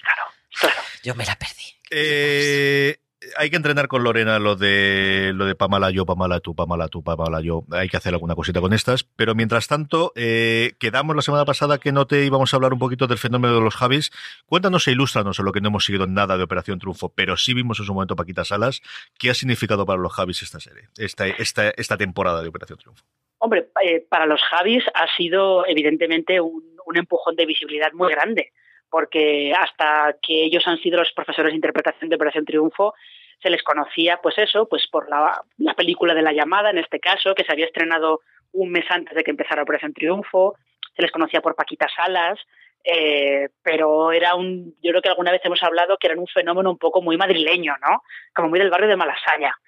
[1.02, 1.62] Yo me la perdí.
[1.90, 2.96] Eh,
[3.36, 7.02] hay que entrenar con Lorena lo de lo de Pamala yo, Pamala tú, Pamala tú,
[7.02, 7.64] Pamala yo.
[7.70, 9.04] Hay que hacer alguna cosita con estas.
[9.04, 12.78] Pero mientras tanto, eh, quedamos la semana pasada que no te íbamos a hablar un
[12.78, 14.10] poquito del fenómeno de los Javis.
[14.46, 17.54] Cuéntanos e ilústranos en lo que no hemos seguido nada de Operación Triunfo, pero sí
[17.54, 18.82] vimos en su momento Paquita Salas.
[19.18, 23.04] ¿Qué ha significado para los Javis esta serie, esta, esta, esta temporada de Operación Triunfo?
[23.38, 28.52] Hombre, eh, para los Javis ha sido evidentemente un, un empujón de visibilidad muy grande
[28.94, 32.94] porque hasta que ellos han sido los profesores de interpretación de Operación Triunfo,
[33.42, 37.00] se les conocía, pues eso, pues por la, la, película de la llamada, en este
[37.00, 38.20] caso, que se había estrenado
[38.52, 40.54] un mes antes de que empezara Operación Triunfo,
[40.94, 42.38] se les conocía por Paquita Salas,
[42.84, 46.70] eh, pero era un, yo creo que alguna vez hemos hablado que era un fenómeno
[46.70, 48.04] un poco muy madrileño, ¿no?
[48.32, 49.58] Como muy del barrio de Malasaña,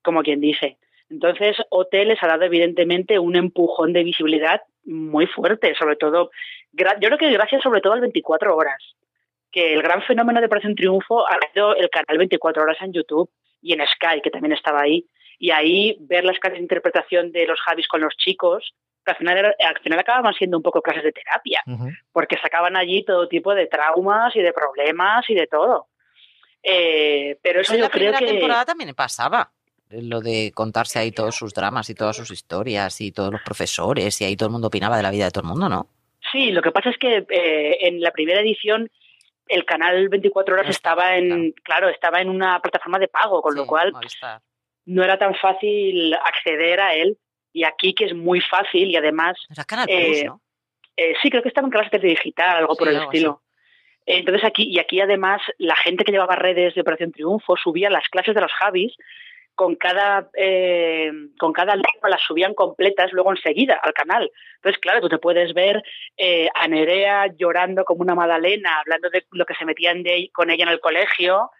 [0.00, 0.78] como quien dice.
[1.10, 6.30] Entonces, OT les ha dado evidentemente un empujón de visibilidad muy fuerte, sobre todo,
[6.72, 8.78] yo creo que gracias sobre todo al 24 horas,
[9.50, 13.28] que el gran fenómeno de Operación Triunfo ha sido el canal 24 horas en YouTube
[13.60, 15.04] y en Sky, que también estaba ahí,
[15.38, 18.72] y ahí ver las clases de interpretación de los Javis con los chicos,
[19.04, 21.98] que al final, al final acababan siendo un poco clases de terapia, uh -huh.
[22.12, 25.88] porque sacaban allí todo tipo de traumas y de problemas y de todo.
[26.62, 28.26] Eh, pero eso en yo la creo que...
[28.26, 29.50] temporada también pasaba
[29.90, 34.20] lo de contarse ahí todos sus dramas y todas sus historias y todos los profesores
[34.20, 35.88] y ahí todo el mundo opinaba de la vida de todo el mundo, ¿no?
[36.32, 38.90] Sí, lo que pasa es que eh, en la primera edición
[39.48, 41.52] el canal 24 horas estaba en, claro.
[41.64, 44.40] claro, estaba en una plataforma de pago, con lo cual Movistar.
[44.86, 47.18] no era tan fácil acceder a él.
[47.52, 50.30] Y aquí que es muy fácil y además, Era Canal Eh,
[50.96, 53.42] eh, sí creo que estaba en clases de digital, algo por el algo estilo.
[54.06, 58.08] Entonces aquí, y aquí además la gente que llevaba redes de Operación Triunfo subía las
[58.08, 58.94] clases de los Javis
[59.60, 64.30] con cada eh, con cada lengua las subían completas luego enseguida al canal.
[64.56, 65.82] Entonces, claro, tú te puedes ver
[66.16, 70.50] eh, a Nerea llorando como una magdalena, hablando de lo que se metían de, con
[70.50, 71.50] ella en el colegio,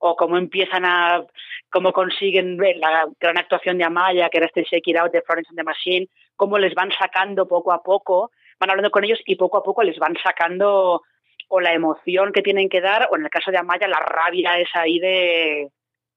[0.00, 1.24] o cómo empiezan a,
[1.70, 5.22] cómo consiguen ver la gran actuación de Amaya, que era este Shake It Out de
[5.22, 9.22] Florence and the Machine, cómo les van sacando poco a poco, van hablando con ellos
[9.24, 11.00] y poco a poco les van sacando
[11.48, 14.58] o la emoción que tienen que dar, o en el caso de Amaya, la rabia
[14.58, 15.70] esa ahí de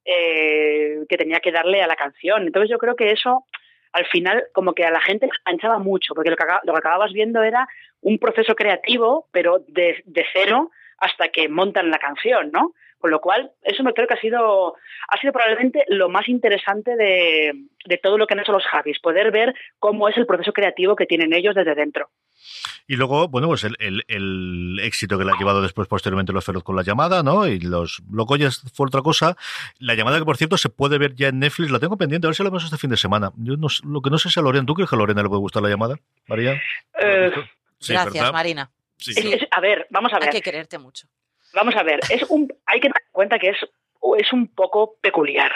[0.05, 2.43] eh, que tenía que darle a la canción.
[2.43, 3.45] Entonces yo creo que eso
[3.91, 7.11] al final como que a la gente enganchaba mucho, porque lo que, lo que acababas
[7.11, 7.67] viendo era
[8.01, 12.73] un proceso creativo, pero de, de cero hasta que montan la canción, ¿no?
[12.99, 14.75] Con lo cual, eso me creo que ha sido,
[15.07, 17.53] ha sido probablemente lo más interesante de,
[17.85, 20.97] de todo lo que han hecho los Javis, poder ver cómo es el proceso creativo
[20.97, 22.09] que tienen ellos desde dentro.
[22.87, 26.43] Y luego, bueno, pues el, el, el éxito que le ha llevado después, posteriormente, los
[26.43, 27.47] Feroz con la llamada, ¿no?
[27.47, 29.37] Y los Locoyas fue otra cosa.
[29.79, 32.29] La llamada que, por cierto, se puede ver ya en Netflix, la tengo pendiente, a
[32.29, 33.31] ver si la vemos este fin de semana.
[33.37, 35.21] Yo no, sé- lo que no sé es a Lorena, ¿tú crees que a Lorena
[35.23, 35.95] le puede gustar la llamada,
[36.27, 36.61] María?
[36.99, 37.31] Eh,
[37.79, 38.33] Sí, Gracias, ¿verdad?
[38.33, 38.69] Marina.
[38.97, 39.11] Sí.
[39.11, 40.31] es- es- a ver, vamos a Hay ver.
[40.31, 41.07] que quererte mucho.
[41.53, 43.57] Vamos a ver, es un, hay que tener en cuenta que es,
[44.17, 45.51] es un poco peculiar.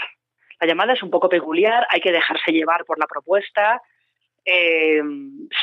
[0.59, 3.81] La llamada es un poco peculiar, hay que dejarse llevar por la propuesta.
[4.45, 5.01] Eh,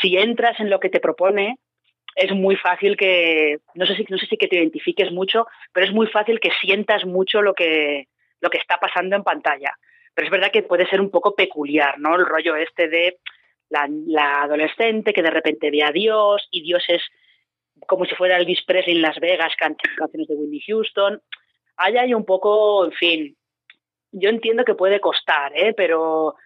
[0.01, 1.59] si entras en lo que te propone,
[2.17, 5.87] es muy fácil que, no sé si, no sé si que te identifiques mucho, pero
[5.87, 8.09] es muy fácil que sientas mucho lo que,
[8.41, 9.75] lo que está pasando en pantalla.
[10.15, 12.17] Pero es verdad que puede ser un poco peculiar, ¿no?
[12.17, 13.19] El rollo este de
[13.69, 17.03] la, la adolescente que de repente ve a Dios y Dios es
[17.91, 21.21] como si fuera Elvis Presley en Las Vegas cantando canciones de Whitney Houston.
[21.77, 23.37] Ahí hay un poco, en fin,
[24.13, 25.75] yo entiendo que puede costar, ¿eh?
[25.77, 26.37] pero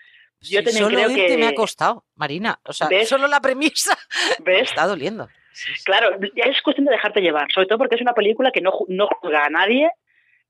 [0.41, 1.37] yo Sí, también solo creo que...
[1.37, 2.59] me ha costado, Marina.
[2.65, 3.11] O sea, ¿Ves?
[3.11, 3.95] solo la premisa
[4.47, 5.29] está doliendo.
[5.53, 5.85] Sí, sí.
[5.85, 9.07] Claro, es cuestión de dejarte llevar, sobre todo porque es una película que no, no
[9.21, 9.91] juzga a nadie,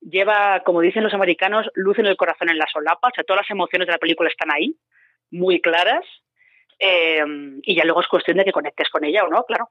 [0.01, 3.43] lleva, como dicen los americanos, luz en el corazón en la solapa, o sea, todas
[3.43, 4.77] las emociones de la película están ahí,
[5.33, 6.05] muy claras,
[6.79, 7.25] eh,
[7.63, 9.71] y ya luego es cuestión de que conectes con ella o no, claro.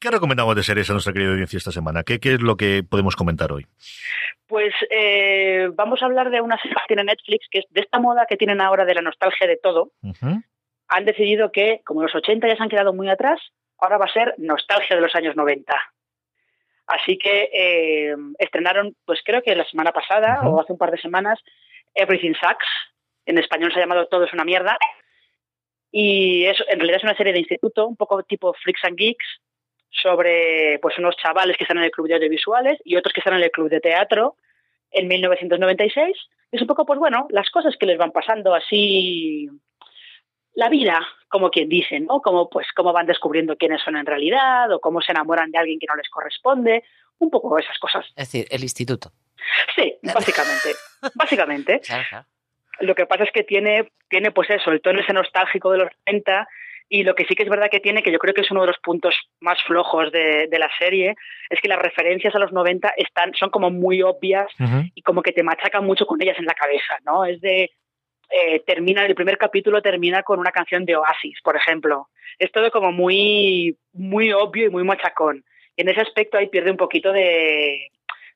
[0.00, 2.04] ¿Qué recomendamos de series a nuestra querida audiencia esta semana?
[2.04, 3.66] ¿Qué, qué es lo que podemos comentar hoy?
[4.46, 7.98] Pues eh, vamos a hablar de una serie que tiene Netflix, que es de esta
[7.98, 9.90] moda que tienen ahora de la nostalgia de todo.
[10.88, 13.40] Han decidido que, como los 80 ya se han quedado muy atrás,
[13.78, 15.74] ahora va a ser nostalgia de los años 90.
[16.86, 21.00] Así que eh, estrenaron, pues creo que la semana pasada o hace un par de
[21.00, 21.40] semanas,
[21.94, 22.66] Everything Sucks.
[23.26, 24.78] En español se ha llamado Todo es una mierda.
[25.90, 29.26] Y es, en realidad es una serie de instituto, un poco tipo Freaks and Geeks,
[30.02, 33.34] sobre pues unos chavales que están en el club de audiovisuales y otros que están
[33.34, 34.36] en el club de teatro
[34.90, 36.16] en 1996.
[36.50, 39.48] Es un poco, pues bueno, las cosas que les van pasando así,
[40.54, 42.20] la vida, como quien dice, ¿no?
[42.20, 45.78] Como pues cómo van descubriendo quiénes son en realidad o cómo se enamoran de alguien
[45.78, 46.84] que no les corresponde,
[47.18, 48.06] un poco esas cosas.
[48.16, 49.12] Es decir, el instituto.
[49.74, 50.74] Sí, básicamente,
[51.14, 51.80] básicamente.
[52.80, 55.90] Lo que pasa es que tiene, tiene pues eso, el tono ese nostálgico de los
[56.06, 56.48] 90
[56.88, 58.62] Y lo que sí que es verdad que tiene, que yo creo que es uno
[58.62, 61.14] de los puntos más flojos de, de la serie,
[61.50, 64.50] es que las referencias a los 90 están, son como muy obvias
[64.94, 67.26] y como que te machacan mucho con ellas en la cabeza, ¿no?
[67.26, 67.70] Es de,
[68.30, 72.08] eh, termina, el primer capítulo termina con una canción de Oasis, por ejemplo.
[72.38, 75.44] Es todo como muy, muy obvio y muy machacón.
[75.76, 77.88] Y en ese aspecto ahí pierde un poquito de,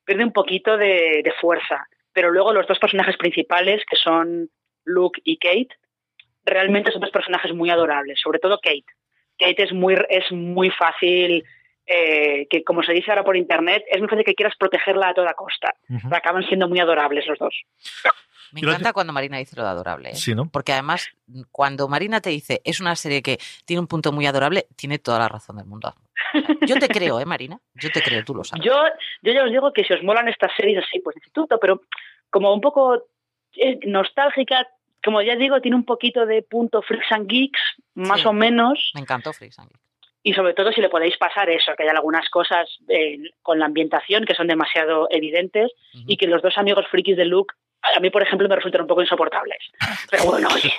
[0.05, 1.87] pierde un poquito de, de fuerza.
[2.11, 4.49] Pero luego los dos personajes principales, que son
[4.85, 5.75] Luke y Kate,
[6.45, 8.85] realmente son dos personajes muy adorables, sobre todo Kate.
[9.37, 11.43] Kate es muy, es muy fácil,
[11.85, 15.13] eh, que como se dice ahora por internet, es muy fácil que quieras protegerla a
[15.13, 15.73] toda costa.
[16.11, 17.55] Acaban siendo muy adorables los dos.
[18.53, 20.09] Me encanta cuando Marina dice lo de adorable.
[20.11, 20.15] ¿eh?
[20.15, 20.47] Sí, ¿no?
[20.47, 21.09] Porque además,
[21.51, 25.19] cuando Marina te dice es una serie que tiene un punto muy adorable, tiene toda
[25.19, 25.93] la razón del mundo.
[26.67, 27.59] Yo te creo, ¿eh, Marina?
[27.73, 28.63] Yo te creo, tú lo sabes.
[28.63, 28.73] Yo,
[29.23, 31.81] yo ya os digo que si os molan estas series así, pues instituto, pero
[32.29, 33.03] como un poco
[33.55, 34.67] eh, nostálgica,
[35.03, 37.59] como ya digo, tiene un poquito de punto freaks and geeks,
[37.95, 38.27] más Sí.
[38.27, 39.81] o menos, Me encantó Freaks and Geeks.
[40.23, 43.65] y sobre todo si le podéis pasar eso, que hay algunas cosas eh, con la
[43.65, 45.71] ambientación que son demasiado evidentes
[46.07, 47.53] y que los dos amigos frikis de Luke
[47.95, 49.59] a mí, por ejemplo, me resultan un poco insoportables.
[50.09, 50.71] Pero bueno, oye,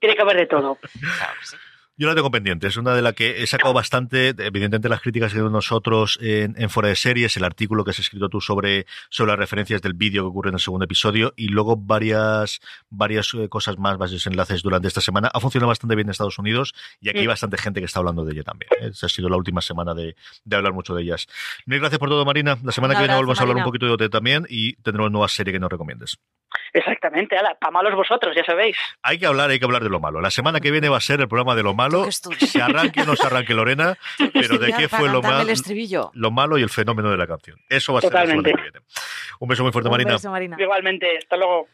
[0.00, 0.76] tiene que haber de todo.
[0.76, 1.56] Claro sí.
[1.98, 5.30] Yo la tengo pendiente, es una de las que he sacado bastante, evidentemente las críticas
[5.30, 8.86] que tenemos nosotros en, en Fuera de Series, el artículo que has escrito tú sobre,
[9.10, 13.32] sobre las referencias del vídeo que ocurre en el segundo episodio y luego varias, varias
[13.34, 15.30] eh, cosas más, varios enlaces durante esta semana.
[15.34, 17.28] Ha funcionado bastante bien en Estados Unidos y aquí hay Mm.
[17.28, 18.70] bastante gente que está hablando de ella también.
[18.80, 18.88] ¿eh?
[18.88, 21.26] Esa ha sido la última semana de, de hablar mucho de ellas.
[21.66, 22.56] Mil gracias por todo, Marina.
[22.64, 25.28] La semana que viene volvemos a hablar un poquito de OT también y tendremos nueva
[25.28, 26.16] serie que nos recomiendes.
[27.02, 28.76] Exactamente, ala, pa' malos vosotros, ya sabéis.
[29.02, 30.20] Hay que hablar, hay que hablar de lo malo.
[30.20, 32.06] La semana que viene va a ser el programa de lo malo.
[32.12, 33.98] Se arranque o no se arranque Lorena,
[34.32, 36.10] pero de qué fue lo, Para cantarme mal- el estribillo.
[36.14, 37.58] lo malo y el fenómeno de la canción.
[37.68, 38.78] Eso va a ser la semana que viene.
[39.40, 40.12] Un beso muy fuerte, Un Marina.
[40.12, 40.56] beso, Marina.
[40.60, 41.66] Igualmente, hasta luego.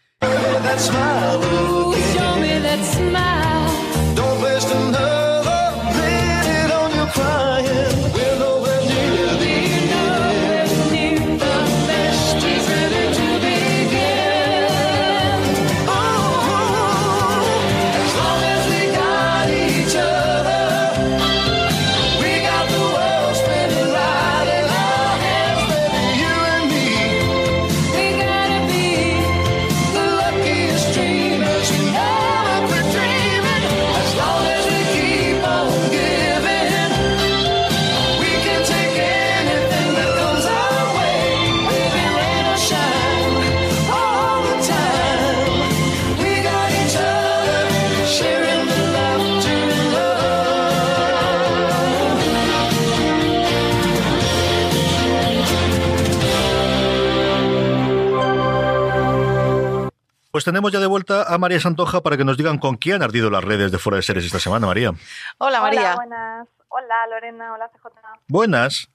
[60.38, 63.02] Pues tenemos ya de vuelta a María Santoja para que nos digan con quién han
[63.02, 64.92] ardido las redes de fuera de series esta semana, María.
[65.38, 65.80] Hola, María.
[65.80, 66.48] Hola, buenas.
[66.68, 67.54] Hola, Lorena.
[67.54, 67.88] Hola, CJ.
[68.28, 68.88] Buenas.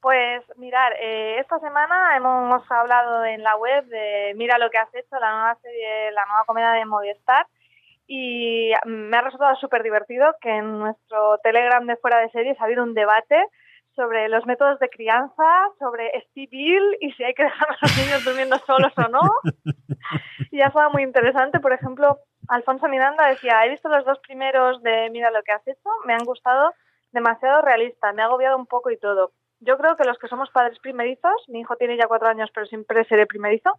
[0.00, 4.94] Pues mirar, eh, esta semana hemos hablado en la web de Mira lo que has
[4.94, 7.44] hecho, la nueva serie, la nueva comedia de Movistar.
[8.06, 12.64] Y me ha resultado súper divertido que en nuestro Telegram de Fuera de Series ha
[12.66, 13.34] habido un debate
[13.94, 17.96] sobre los métodos de crianza, sobre Steve Bill y si hay que dejar a los
[17.96, 19.20] niños durmiendo solos o no.
[20.50, 21.60] Y ha estado muy interesante.
[21.60, 25.66] Por ejemplo, Alfonso Miranda decía, he visto los dos primeros de Mira lo que has
[25.66, 26.72] hecho, me han gustado
[27.12, 29.32] demasiado realista, me ha agobiado un poco y todo.
[29.60, 32.66] Yo creo que los que somos padres primerizos, mi hijo tiene ya cuatro años, pero
[32.66, 33.70] siempre seré primerizo,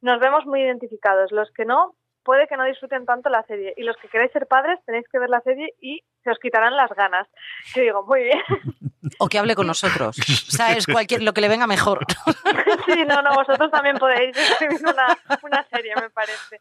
[0.00, 1.32] nos vemos muy identificados.
[1.32, 1.94] Los que no,
[2.24, 3.74] puede que no disfruten tanto la serie.
[3.76, 6.76] Y los que queréis ser padres, tenéis que ver la serie y se os quitarán
[6.76, 7.28] las ganas.
[7.74, 8.40] Yo digo, muy bien.
[9.18, 10.16] O que hable con nosotros.
[10.48, 10.86] ¿Sabes?
[10.86, 12.06] Cualquier, lo que le venga mejor.
[12.86, 15.06] Sí, no, no, vosotros también podéis escribir una,
[15.42, 16.60] una serie, me parece.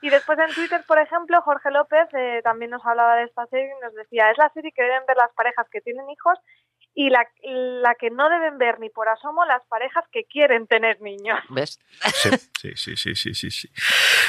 [0.00, 3.66] Y después en Twitter, por ejemplo, Jorge López eh, también nos hablaba de esta serie
[3.66, 6.38] y nos decía, es la serie que deben ver las parejas que tienen hijos
[6.98, 11.00] y la, la que no deben ver ni por asomo las parejas que quieren tener
[11.02, 11.38] niños.
[11.50, 11.78] ¿Ves?
[12.14, 13.68] Sí, sí, sí, sí, sí, sí.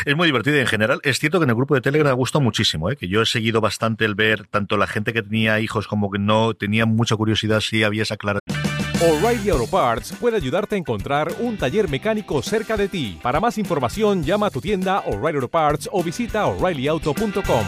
[0.05, 0.99] Es muy divertido en general.
[1.03, 2.97] Es cierto que en el grupo de Telegram ha gustado muchísimo, ¿eh?
[2.97, 6.19] que yo he seguido bastante el ver tanto la gente que tenía hijos como que
[6.19, 8.39] no tenía mucha curiosidad si había esa clara.
[8.99, 13.17] O'Reilly Auto Parts puede ayudarte a encontrar un taller mecánico cerca de ti.
[13.23, 17.65] Para más información, llama a tu tienda O'Reilly Auto Parts o visita oreillyauto.com.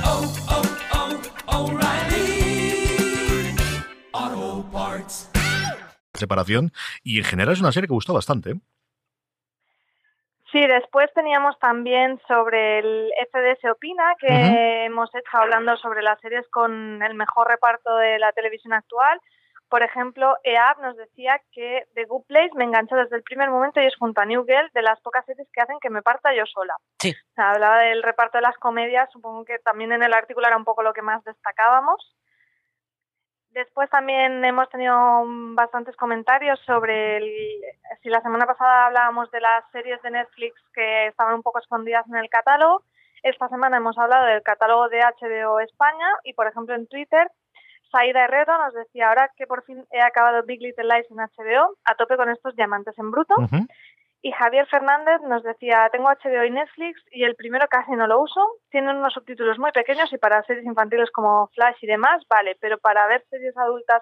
[6.19, 6.71] separación
[7.03, 8.51] y en general es una serie que gustó bastante.
[8.51, 8.55] ¿eh?
[10.51, 16.47] Sí, después teníamos también sobre el FDS Opina, que hemos hecho hablando sobre las series
[16.49, 19.19] con el mejor reparto de la televisión actual,
[19.69, 23.79] Por ejemplo, EAP nos decía que The Good Place me enganchó desde el primer momento
[23.79, 26.33] y es junto a New Girl de las pocas series que hacen que me parta
[26.33, 26.75] yo sola.
[26.97, 27.11] Sí.
[27.11, 30.57] O sea, hablaba del reparto de las comedias, supongo que también en el artículo era
[30.57, 32.15] un poco lo que más destacábamos.
[33.51, 34.95] Después también hemos tenido
[35.55, 37.31] bastantes comentarios sobre el,
[38.03, 42.05] si la semana pasada hablábamos de las series de Netflix que estaban un poco escondidas
[42.07, 42.83] en el catálogo.
[43.23, 47.29] Esta semana hemos hablado del catálogo de HBO España y, por ejemplo, en Twitter,
[47.91, 51.75] Saida Herrero nos decía ahora que por fin he acabado Big Little Lies en HBO,
[51.83, 53.33] a tope con estos diamantes en bruto.
[54.21, 58.19] Y Javier Fernández nos decía, tengo HBO y Netflix y el primero casi no lo
[58.21, 58.41] uso.
[58.69, 62.77] Tienen unos subtítulos muy pequeños y para series infantiles como Flash y demás, vale, pero
[62.79, 64.01] para ver series adultas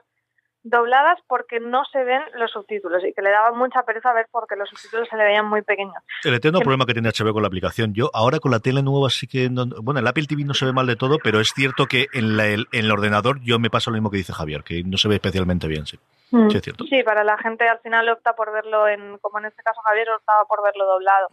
[0.64, 4.56] dobladas porque no se ven los subtítulos y que le daba mucha pereza ver porque
[4.58, 5.94] los subtítulos se le veían muy pequeños.
[6.26, 7.94] El eterno Que- problema que tiene HBO con la aplicación.
[7.94, 9.50] Yo ahora con la tele nueva sí que...
[9.50, 12.08] no- bueno, el Apple TV no se ve mal de todo, pero es cierto que
[12.12, 14.84] en, la- el, en el ordenador yo me paso lo mismo que dice Javier, que
[14.84, 15.98] no se ve especialmente bien, sí.
[16.32, 16.50] Mm.
[16.50, 16.84] Sí, es cierto.
[16.86, 20.10] Sí, para la gente al final opta por verlo en, como en este caso Javier
[20.10, 21.30] optaba por verlo doblado.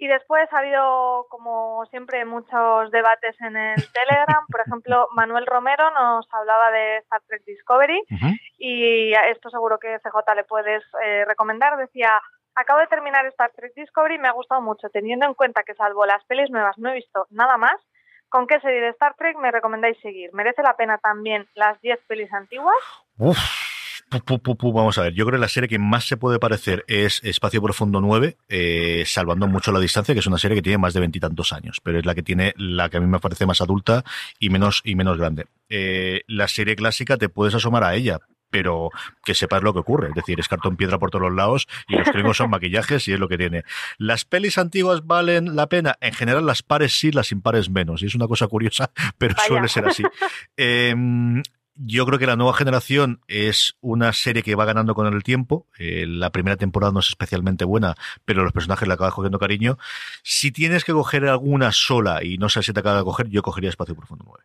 [0.00, 4.46] Y después ha habido, como siempre, muchos debates en el Telegram.
[4.48, 8.00] Por ejemplo, Manuel Romero nos hablaba de Star Trek Discovery
[8.58, 11.76] y a esto seguro que CJ le puedes eh, recomendar.
[11.76, 12.20] Decía,
[12.54, 15.74] acabo de terminar Star Trek Discovery y me ha gustado mucho, teniendo en cuenta que
[15.74, 17.74] salvo las pelis nuevas no he visto nada más.
[18.28, 20.30] ¿Con qué serie de Star Trek me recomendáis seguir?
[20.32, 22.76] ¿Merece la pena también las 10 pelis antiguas?
[23.18, 23.38] Uf.
[24.08, 26.16] Pu, pu, pu, pu, vamos a ver, yo creo que la serie que más se
[26.16, 30.54] puede parecer es Espacio Profundo 9, eh, salvando mucho la distancia, que es una serie
[30.54, 33.06] que tiene más de veintitantos años, pero es la que tiene la que a mí
[33.06, 34.04] me parece más adulta
[34.38, 35.46] y menos, y menos grande.
[35.68, 38.18] Eh, la serie clásica te puedes asomar a ella,
[38.50, 38.88] pero
[39.24, 40.08] que sepas lo que ocurre.
[40.08, 43.12] Es decir, es cartón piedra por todos los lados y los gringos son maquillajes y
[43.12, 43.64] es lo que tiene.
[43.98, 45.96] ¿Las pelis antiguas valen la pena?
[46.00, 48.02] En general, las pares sí, las impares menos.
[48.02, 49.48] Y es una cosa curiosa, pero Vaya.
[49.48, 50.02] suele ser así.
[50.56, 50.94] Eh,
[51.78, 55.66] yo creo que la nueva generación es una serie que va ganando con el tiempo.
[55.78, 59.76] Eh, la primera temporada no es especialmente buena, pero los personajes le acaban cogiendo cariño.
[60.22, 63.42] Si tienes que coger alguna sola y no sé si te acaba de coger, yo
[63.42, 64.44] cogería Espacio Profundo 9.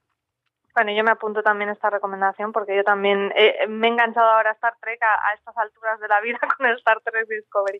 [0.75, 4.51] Bueno, yo me apunto también esta recomendación porque yo también eh, me he enganchado ahora
[4.51, 7.79] a Star Trek a, a estas alturas de la vida con el Star Trek Discovery.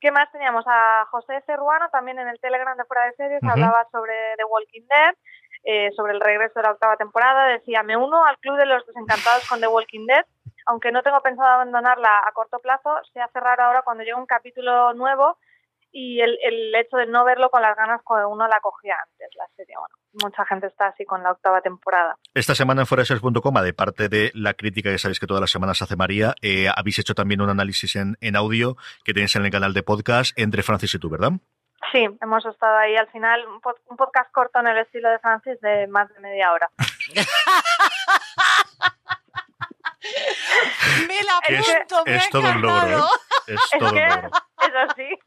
[0.00, 0.64] ¿Qué más teníamos?
[0.66, 4.86] A José Cerruano también en el Telegram de Fuera de Series hablaba sobre The Walking
[4.88, 5.14] Dead,
[5.64, 7.46] eh, sobre el regreso de la octava temporada.
[7.48, 10.24] Decía, me uno al club de los desencantados con The Walking Dead.
[10.66, 14.26] Aunque no tengo pensado abandonarla a corto plazo, se hace raro ahora cuando llega un
[14.26, 15.38] capítulo nuevo
[15.90, 19.28] y el, el hecho de no verlo con las ganas como uno la cogía antes,
[19.36, 19.74] la serie.
[19.78, 22.16] Bueno, mucha gente está así con la octava temporada.
[22.34, 25.80] Esta semana en foraseries.com, de parte de la crítica que sabéis que todas las semanas
[25.82, 29.50] hace María, eh, habéis hecho también un análisis en, en audio que tenéis en el
[29.50, 31.32] canal de podcast entre Francis y tú, ¿verdad?
[31.92, 35.18] Sí, hemos estado ahí al final, un, pod- un podcast corto en el estilo de
[35.20, 36.68] Francis de más de media hora.
[41.06, 43.08] Me la Que es- apunto, me es ha todo un logro, encantado.
[43.46, 43.54] ¿eh?
[43.54, 44.30] Es todo un que, logro.
[44.60, 45.18] eso sí,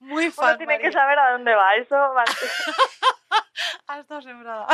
[0.00, 2.24] Muy uno fan, tiene que saber a dónde va, eso va.
[3.88, 4.66] Has estado sembrada.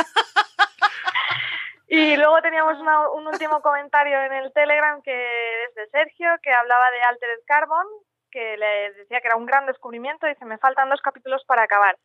[1.87, 6.51] Y luego teníamos una- un último comentario en el Telegram que es de Sergio, que
[6.53, 7.85] hablaba de Altered Carbon,
[8.33, 10.25] que le decía que era un gran descubrimiento.
[10.25, 11.95] Dice, me faltan dos capítulos para acabar.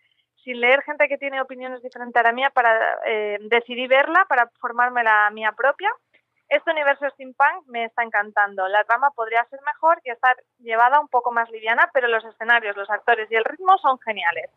[0.44, 4.48] Sin leer gente que tiene opiniones diferentes a la mía, para eh, decidí verla para
[4.60, 5.90] formarme la mía propia.
[6.48, 8.68] Este universo steampunk me está encantando.
[8.68, 12.76] La trama podría ser mejor y estar llevada un poco más liviana, pero los escenarios,
[12.76, 14.50] los actores y el ritmo son geniales.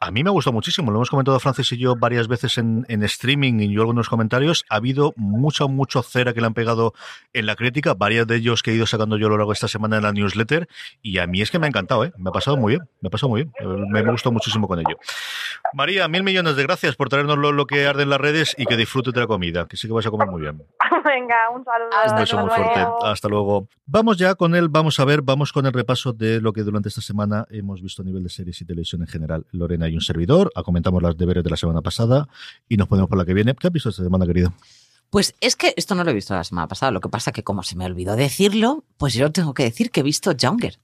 [0.00, 2.84] A mí me ha gustado muchísimo, lo hemos comentado Francis y yo varias veces en,
[2.88, 4.64] streaming y yo algunos comentarios.
[4.70, 6.94] Ha habido mucho, mucho cera que le han pegado
[7.32, 9.54] en la crítica, varios de ellos que he ido sacando yo a lo largo de
[9.54, 10.68] esta semana en la newsletter.
[11.02, 12.12] Y a mí es que me ha encantado, ¿eh?
[12.16, 14.68] me ha pasado muy bien, me ha pasado muy bien, Eh, me, me gustó muchísimo
[14.68, 14.98] con ello.
[15.72, 18.66] María, mil millones de gracias por traernos lo, lo que arde en las redes y
[18.66, 20.62] que disfrutes de la comida, que sé que vas a comer muy bien.
[21.08, 21.88] Venga, un saludo.
[22.10, 22.86] Un beso muy fuerte.
[23.02, 23.66] Hasta luego.
[23.86, 26.90] Vamos ya con él, vamos a ver, vamos con el repaso de lo que durante
[26.90, 29.46] esta semana hemos visto a nivel de series y televisión en general.
[29.52, 32.28] Lorena y un servidor, a comentamos las deberes de la semana pasada
[32.68, 33.54] y nos ponemos por la que viene.
[33.54, 34.52] ¿Qué has visto esta semana, querido?
[35.08, 36.92] Pues es que esto no lo he visto la semana pasada.
[36.92, 40.00] Lo que pasa que como se me olvidó decirlo, pues yo tengo que decir que
[40.00, 40.78] he visto Younger.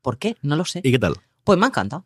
[0.00, 0.36] ¿Por qué?
[0.42, 0.80] No lo sé.
[0.82, 1.14] ¿Y qué tal?
[1.44, 2.04] Pues me ha encantado.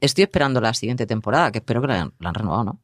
[0.00, 2.80] Estoy esperando la siguiente temporada, que espero que la han renovado, ¿no?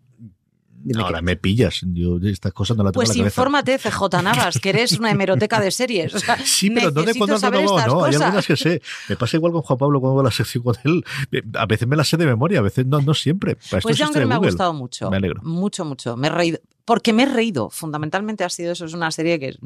[0.83, 1.81] Dime Ahora me pillas.
[1.93, 3.41] Yo estas cosas no las tengo Pues en la cabeza.
[3.41, 6.15] infórmate, CJ Navas, que eres una hemeroteca de series.
[6.15, 8.05] O sea, Sí, pero no de necesito cuando renovado, estas no.
[8.05, 8.23] Hay cosas.
[8.23, 8.83] algunas que sé.
[9.09, 11.05] Me pasa igual con Juan Pablo cuando hago la sección con él.
[11.55, 13.57] A veces me las sé de memoria, a veces no, no siempre.
[13.71, 15.11] Para Pues Younger me ha gustado mucho.
[15.11, 15.41] Me alegro.
[15.43, 16.17] Mucho, mucho.
[16.17, 16.59] Me he reído.
[16.85, 17.69] Porque me he reído.
[17.71, 18.85] Fundamentalmente ha sido eso.
[18.85, 19.57] Es una serie que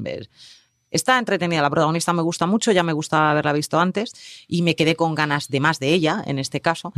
[0.90, 1.62] está entretenida.
[1.62, 2.72] La protagonista me gusta mucho.
[2.72, 4.12] Ya me gusta haberla visto antes.
[4.48, 6.92] Y me quedé con ganas de más de ella, en este caso.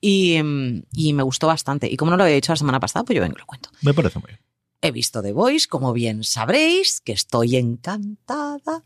[0.00, 1.90] Y, mm, y me gustó bastante.
[1.90, 3.70] Y como no lo había dicho la semana pasada, pues yo vengo y lo cuento.
[3.82, 4.40] Me parece muy bien.
[4.82, 8.82] he visto The Voice, como bien sabréis, que estoy encantada.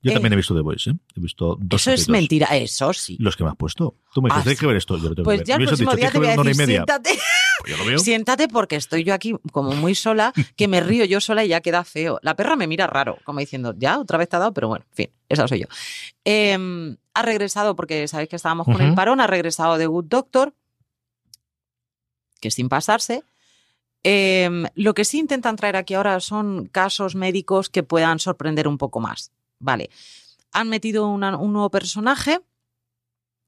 [0.00, 0.94] Yo Eh, también he visto The Voice, ¿eh?
[1.16, 3.16] He visto dos Eso es mentira, eso sí.
[3.18, 3.96] Los que me has puesto.
[4.14, 4.96] Tú me dices, Ah, que ver esto.
[4.96, 5.46] Yo lo tengo Pues que ver.
[5.48, 6.66] ya el próximo dicho, día te voy a decir, media.
[6.86, 7.18] siéntate.
[7.60, 7.98] Pues yo lo veo.
[7.98, 11.60] Siéntate porque estoy yo aquí como muy sola, que me río yo sola y ya
[11.60, 12.18] queda feo.
[12.22, 14.84] La perra me mira raro, como diciendo, ya, otra vez te ha dado, pero bueno,
[14.90, 15.66] en fin, esa soy yo.
[16.24, 20.52] Eh, ha regresado, porque sabéis que estábamos con el parón, ha regresado The Good Doctor,
[22.40, 23.22] que sin pasarse.
[24.02, 28.76] Eh, lo que sí intentan traer aquí ahora son casos médicos que puedan sorprender un
[28.78, 29.30] poco más.
[29.58, 29.88] Vale.
[30.52, 32.40] Han metido una- un nuevo personaje,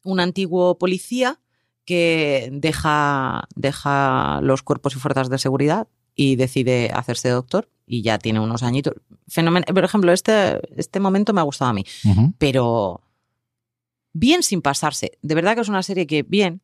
[0.03, 1.39] un antiguo policía
[1.87, 8.19] que deja, deja los cuerpos y fuerzas de seguridad y decide hacerse doctor y ya
[8.19, 8.95] tiene unos añitos.
[9.29, 11.85] Fenomen Por ejemplo, este, este momento me ha gustado a mí,
[12.39, 13.01] pero
[14.13, 15.13] bien sin pasarse.
[15.23, 16.61] De verdad que es una serie que bien,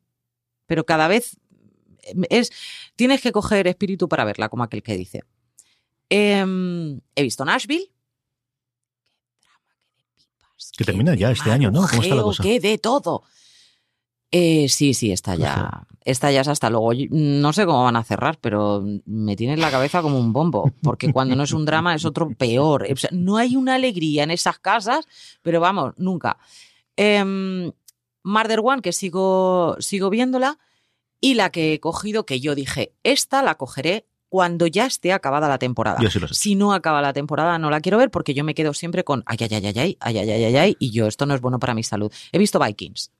[0.67, 1.37] pero cada vez
[2.29, 2.51] es
[2.95, 5.23] tienes que coger espíritu para verla, como aquel que dice.
[6.09, 7.89] Em, he visto Nashville.
[10.77, 11.87] Que termina ya este año, ¿no?
[11.87, 12.43] ¿Cómo está la Marujeo, cosa?
[12.43, 13.23] que de todo.
[14.35, 15.85] Eh, sí, sí, está ya.
[16.03, 16.91] Está ya es hasta luego.
[16.91, 20.33] Yo No sé cómo van a cerrar, pero me tiene en la cabeza como un
[20.33, 20.73] bombo.
[20.81, 22.87] Porque cuando no es un drama es otro peor.
[22.91, 25.07] O sea, no hay una alegría en esas casas,
[25.43, 26.39] pero vamos, nunca.
[26.97, 27.71] Em,
[28.23, 30.57] Murder One, que sigo, sigo viéndola,
[31.21, 35.47] y la que he cogido, que yo dije, esta la cogeré cuando ya esté acabada
[35.47, 35.99] la temporada.
[36.01, 36.33] Y así lo hecho.
[36.33, 39.21] Si no acaba la temporada, no la quiero ver porque yo me quedo siempre con
[39.27, 41.41] ay, ay, ay, ay, ay, ay, ay, ay, ay, ay, y yo, esto no es
[41.41, 42.11] bueno para mi salud.
[42.31, 43.11] He visto Vikings.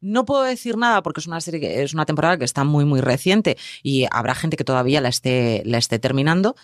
[0.00, 2.84] No puedo decir nada porque es una serie que es una temporada que está muy,
[2.84, 6.54] muy reciente y habrá gente que todavía la esté, la esté terminando.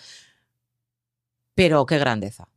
[1.53, 2.47] Pero qué grandeza.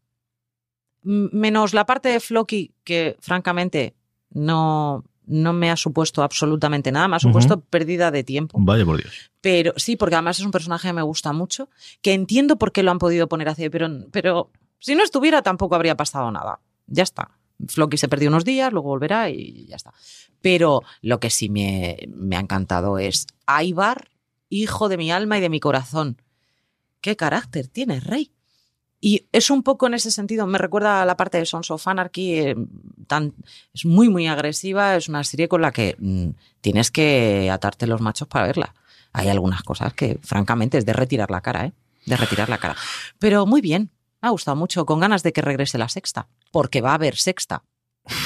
[1.02, 3.94] Menos la parte de Floki, que francamente
[4.30, 8.58] no, no me ha supuesto absolutamente nada, me ha supuesto pérdida de tiempo.
[8.60, 9.30] Vaya por Dios.
[9.40, 11.68] Pero sí, porque además es un personaje que me gusta mucho,
[12.02, 15.74] que entiendo por qué lo han podido poner así, pero, pero si no estuviera tampoco
[15.74, 16.60] habría pasado nada.
[16.86, 17.37] Ya está.
[17.66, 19.92] Floki se perdió unos días, luego volverá y ya está.
[20.40, 24.10] Pero lo que sí me, me ha encantado es Aibar,
[24.48, 26.22] hijo de mi alma y de mi corazón.
[27.00, 28.32] ¿Qué carácter tiene, Rey?
[29.00, 31.86] Y es un poco en ese sentido, me recuerda a la parte de Sons of
[31.86, 32.56] Anarchy, eh,
[33.72, 36.30] es muy, muy agresiva, es una serie con la que mm,
[36.60, 38.74] tienes que atarte los machos para verla.
[39.12, 41.72] Hay algunas cosas que, francamente, es de retirar la cara, ¿eh?
[42.06, 42.76] De retirar la cara.
[43.18, 43.90] Pero muy bien,
[44.20, 47.16] me ha gustado mucho, con ganas de que regrese la sexta, porque va a haber
[47.16, 47.62] sexta,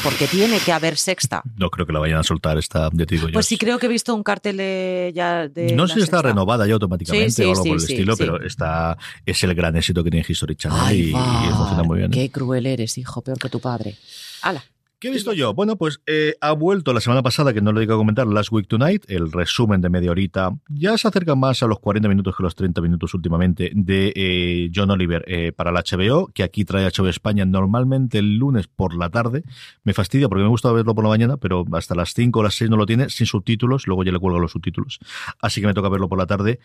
[0.02, 1.42] porque tiene que haber sexta.
[1.56, 3.34] No creo que la vayan a soltar esta, ya te digo yo.
[3.34, 5.74] Pues sí, creo que he visto un cartel de, ya de.
[5.74, 8.16] no sé si está renovada ya automáticamente Sí, sí, o algo sí, por el estilo,
[8.16, 11.98] pero está, es el gran éxito que tiene History Channel Ay, y, y funciona muy
[11.98, 12.12] bien.
[12.12, 12.16] ¿eh?
[12.16, 13.96] Qué cruel eres, hijo, peor que tu padre.
[14.42, 14.64] Hala.
[15.02, 15.52] ¿Qué he visto yo?
[15.52, 18.52] Bueno, pues eh, ha vuelto la semana pasada, que no lo he a comentar, Last
[18.52, 20.52] Week Tonight, el resumen de media horita.
[20.68, 24.70] Ya se acerca más a los 40 minutos que los 30 minutos últimamente de eh,
[24.72, 28.94] John Oliver eh, para la HBO, que aquí trae HBO España normalmente el lunes por
[28.94, 29.42] la tarde.
[29.82, 32.54] Me fastidia porque me gusta verlo por la mañana, pero hasta las 5 o las
[32.54, 35.00] 6 no lo tiene, sin subtítulos, luego ya le cuelgo los subtítulos.
[35.40, 36.60] Así que me toca verlo por la tarde.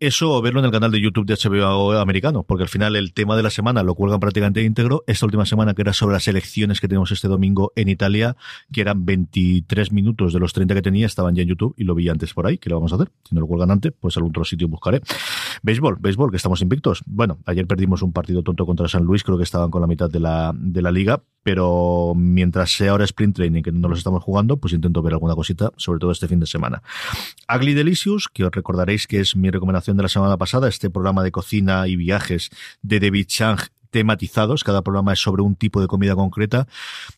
[0.00, 3.12] Eso o verlo en el canal de YouTube de HBO americano, porque al final el
[3.12, 5.04] tema de la semana lo cuelgan prácticamente íntegro.
[5.06, 8.34] Esta última semana que era sobre las elecciones que tenemos este domingo en Italia,
[8.72, 11.94] que eran 23 minutos de los 30 que tenía, estaban ya en YouTube y lo
[11.94, 13.10] vi antes por ahí, que lo vamos a hacer.
[13.28, 15.02] Si no lo cuelgan antes, pues algún otro sitio buscaré.
[15.62, 17.02] Béisbol, béisbol, que estamos invictos.
[17.06, 20.10] Bueno, ayer perdimos un partido tonto contra San Luis, creo que estaban con la mitad
[20.10, 24.22] de la, de la liga, pero mientras sea ahora sprint training, que no los estamos
[24.22, 26.82] jugando, pues intento ver alguna cosita, sobre todo este fin de semana.
[27.54, 31.22] Ugly Delicious, que os recordaréis que es mi recomendación de la semana pasada, este programa
[31.22, 32.50] de cocina y viajes
[32.82, 36.66] de David Chang tematizados, cada programa es sobre un tipo de comida concreta.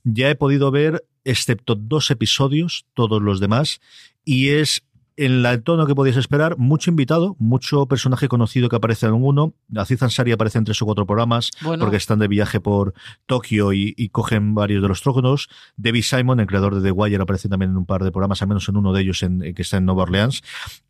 [0.04, 3.80] Ya he podido ver, excepto dos episodios, todos los demás,
[4.24, 4.82] y es
[5.16, 9.12] en la- el tono que podíais esperar, mucho invitado, mucho personaje conocido que aparece en
[9.14, 9.54] uno.
[9.76, 11.82] Aziz Ansari aparece en tres o cuatro programas Bueno.
[11.84, 12.94] porque están de viaje por
[13.26, 15.48] Tokio y, y cogen varios de los tróconos.
[15.76, 18.48] David Simon, el creador de The Wire, aparece también en un par de programas, al
[18.48, 20.42] menos en uno de ellos en, que está en Nueva Orleans.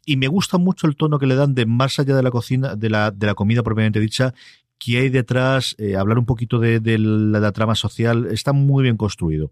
[0.06, 2.76] Y me gusta mucho el tono que le dan de más allá de la cocina,
[2.76, 4.34] de la, de la comida propiamente dicha,
[4.78, 8.82] que hay detrás, eh, hablar un poquito de, de la, la trama social, está muy
[8.82, 9.50] bien construido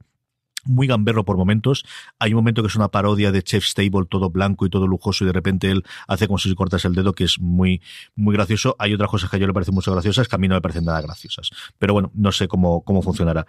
[0.64, 1.84] muy gamberro por momentos.
[2.18, 5.24] Hay un momento que es una parodia de Chef Stable, todo blanco y todo lujoso,
[5.24, 7.80] y de repente él hace como si cortas el dedo, que es muy,
[8.16, 8.76] muy gracioso.
[8.78, 10.60] Hay otras cosas que a yo le parecen mucho graciosas, que a mí no me
[10.60, 11.50] parecen nada graciosas.
[11.78, 13.46] Pero bueno, no sé cómo, cómo funcionará.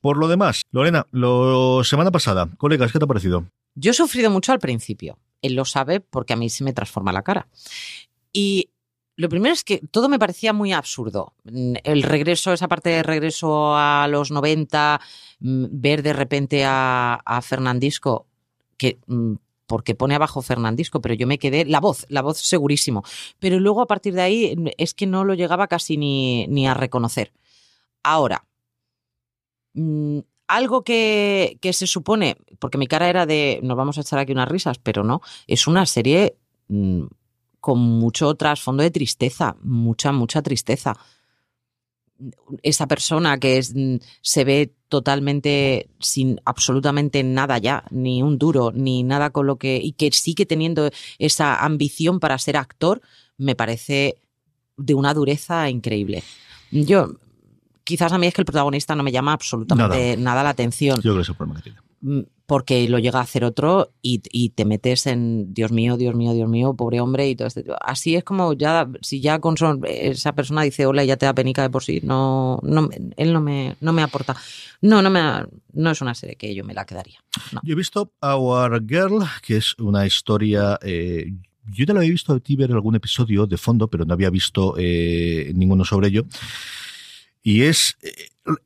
[0.00, 3.46] Por lo demás, Lorena, lo semana pasada, colegas, ¿qué te ha parecido?
[3.74, 5.18] Yo he sufrido mucho al principio.
[5.40, 7.48] Él lo sabe porque a mí se me transforma la cara.
[8.32, 8.70] Y
[9.16, 11.34] lo primero es que todo me parecía muy absurdo.
[11.44, 15.00] Mm, El regreso, esa parte de regreso a los 90,
[15.40, 18.26] mm, ver de repente a, Fernandisco,
[18.76, 19.34] que mm,
[19.66, 23.04] porque pone abajo Fernandisco, pero yo me quedé, la voz, la voz segurísimo.
[23.38, 26.74] Pero luego a partir de ahí es que no lo llegaba casi ni, ni a
[26.74, 27.32] reconocer.
[28.02, 28.44] Ahora,
[30.46, 34.32] algo que, que se supone, porque mi cara era de, nos vamos a echar aquí
[34.32, 36.36] unas risas, pero no, es una serie
[37.62, 40.96] con mucho trasfondo de tristeza, mucha, mucha tristeza.
[42.64, 48.72] Esa persona que es, mm, se ve totalmente sin absolutamente nada ya, ni un duro,
[48.74, 50.90] ni nada con lo que, y que sigue teniendo
[51.20, 53.00] esa ambición para ser actor,
[53.38, 54.16] me parece
[54.76, 56.24] de una dureza increíble.
[56.72, 57.14] Yo,
[57.84, 61.02] quizás a mí es que el protagonista no me llama absolutamente nada, la atención Yo
[61.02, 62.26] creo que es el problema que tiene.
[62.52, 66.34] Porque lo llega a hacer otro y, y te metes en Dios mío, Dios mío,
[66.34, 67.64] Dios mío, pobre hombre y todo este.
[67.80, 71.34] Así es como ya, si ya con esa persona dice hola y ya te da
[71.34, 74.36] penica de por sí, no, no él no me, no me aporta.
[74.82, 75.22] No, no me,
[75.72, 77.24] no es una serie que yo me la quedaría.
[77.62, 80.78] Yo he visto Our Girl, que es una historia.
[80.82, 81.32] eh,
[81.72, 84.28] yo ya lo había visto a ti ver algún episodio de fondo, pero no había
[84.28, 86.26] visto eh, ninguno sobre ello.
[87.42, 87.96] Y es.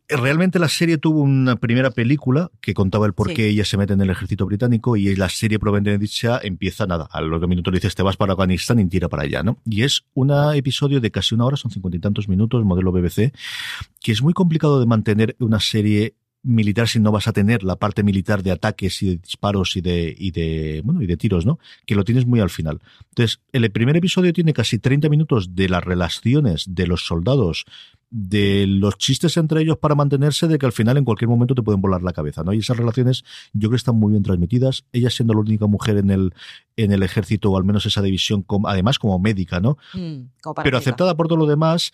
[0.09, 3.35] Realmente la serie tuvo una primera película que contaba el por Sí.
[3.35, 7.09] qué ella se mete en el ejército británico y la serie probablemente dicha empieza nada.
[7.11, 9.59] A los dos minutos le dices te vas para Afganistán y tira para allá, ¿no?
[9.67, 13.33] Y es un episodio de casi una hora, son cincuenta y tantos minutos, modelo BBC,
[14.01, 16.15] que es muy complicado de mantener una serie
[16.47, 19.81] militar si no vas a tener la parte militar de ataques y de disparos y
[19.81, 21.59] de, y de, bueno, y de tiros, ¿no?
[21.87, 22.81] Que lo tienes muy al final.
[23.11, 27.65] Entonces, el primer episodio tiene casi 30 minutos de las relaciones de los soldados,
[28.11, 31.63] de los chistes entre ellos para mantenerse, de que al final en cualquier momento te
[31.63, 32.53] pueden volar la cabeza, ¿no?
[32.53, 34.85] Y esas relaciones yo creo que están muy bien transmitidas.
[34.93, 36.33] Ella siendo la única mujer en el,
[36.77, 39.77] en el ejército, o al menos esa división, como- además como médica, ¿no?
[39.95, 40.29] Mm,
[40.63, 41.91] pero aceptada por todo lo demás.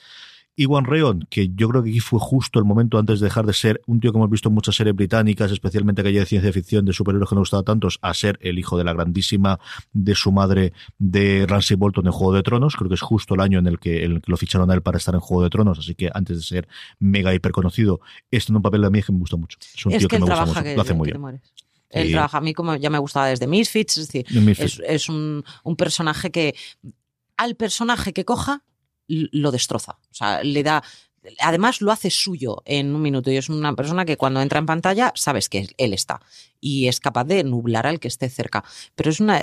[0.57, 3.55] Iwan Reon, que yo creo que aquí fue justo el momento antes de dejar de
[3.55, 6.85] ser un tío que hemos visto en muchas series británicas, especialmente aquella de ciencia ficción
[6.85, 9.59] de superhéroes que nos gustaba tantos, a ser el hijo de la grandísima
[9.95, 12.77] de su madre de Ramsay Bolton en Juego de Tronos.
[12.77, 14.75] Creo que es justo el año en el que, en el que lo ficharon a
[14.75, 18.01] él para estar en Juego de Tronos, así que antes de ser mega hiper conocido,
[18.31, 19.59] esto en un papel de mí que me gusta mucho.
[19.75, 21.41] Es un es tío que me gusta mucho, que, lo hace muy bien.
[21.89, 22.13] Él Sí.
[22.13, 24.81] trabaja a mí como ya me gustaba desde Misfits, es decir, Misfits.
[24.81, 26.55] es, es un, un personaje que
[27.37, 28.63] al personaje que coja
[29.09, 29.99] lo destroza.
[30.11, 30.83] O sea, le da.
[31.41, 33.31] Además, lo hace suyo en un minuto.
[33.31, 36.21] Y es una persona que cuando entra en pantalla sabes que él está.
[36.61, 38.65] Y es capaz de nublar al que esté cerca.
[38.95, 39.41] Pero es una.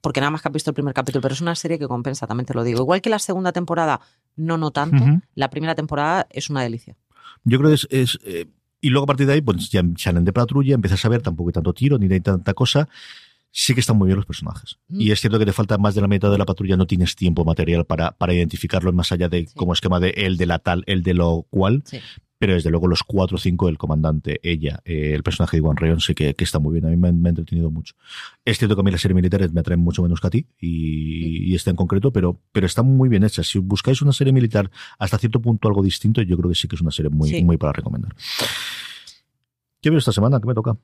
[0.00, 2.26] Porque nada más que has visto el primer capítulo, pero es una serie que compensa,
[2.26, 2.80] también te lo digo.
[2.80, 4.00] Igual que la segunda temporada,
[4.36, 5.04] no, no tanto.
[5.34, 6.96] La primera temporada es una delicia.
[7.44, 7.88] Yo creo que es.
[7.90, 8.46] es, eh,
[8.80, 11.50] y luego a partir de ahí, pues ya salen de patrulla, empiezas a ver tampoco
[11.50, 12.88] hay tanto tiro ni hay tanta cosa.
[13.52, 14.78] Sí que están muy bien los personajes.
[14.88, 15.00] Mm.
[15.00, 17.16] Y es cierto que te falta más de la mitad de la patrulla, no tienes
[17.16, 20.84] tiempo material para, para identificarlo más allá de como esquema de el de la tal,
[20.86, 21.82] el de lo cual.
[21.84, 21.98] Sí.
[22.38, 25.76] Pero desde luego los cuatro o cinco, el comandante, ella, eh, el personaje de Iwan
[25.76, 26.86] Reon, sí que, que está muy bien.
[26.86, 27.94] A mí me, me ha entretenido mucho.
[28.46, 30.46] Es cierto que a mí las series militares me atraen mucho menos que a ti,
[30.58, 33.42] y, y esta en concreto, pero, pero está muy bien hecha.
[33.42, 36.76] Si buscáis una serie militar hasta cierto punto algo distinto, yo creo que sí que
[36.76, 37.44] es una serie muy, Sí.
[37.44, 38.14] muy para recomendar.
[39.82, 40.40] ¿Qué veo esta semana?
[40.40, 40.76] ¿Qué me toca?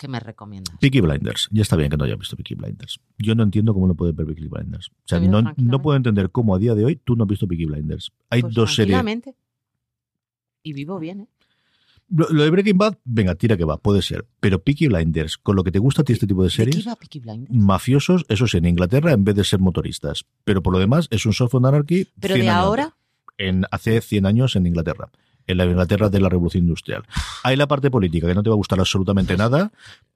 [0.00, 0.74] ¿Qué me recomiendas?
[0.80, 1.50] Peaky Blinders.
[1.52, 3.00] Ya está bien que no haya visto Peaky Blinders.
[3.18, 4.88] Yo no entiendo cómo no puedes ver Peaky Blinders.
[4.88, 7.46] O sea, no, no puedo entender cómo a día de hoy tú no has visto
[7.46, 8.10] Peaky Blinders.
[8.30, 8.98] Hay Pues dos series.
[10.62, 11.28] Y vivo bien, ¿eh?
[12.08, 14.26] Lo, de Breaking Bad, venga, tira que va, puede ser.
[14.40, 16.72] Pero Peaky Blinders, con lo que te gusta a ti este tipo de ¿De qué
[16.72, 17.54] series, Peaky Blinders?
[17.54, 20.24] mafiosos, eso sí, en Inglaterra en vez de ser motoristas.
[20.44, 22.08] Pero por lo demás es un software anarchy.
[22.18, 22.96] Pero 100 de ahora.
[23.36, 25.10] En, hace 100 años en Inglaterra.
[25.46, 27.02] En la Inglaterra de la Revolución Industrial.
[27.42, 29.72] Hay la parte política que no te va a gustar absolutamente nada,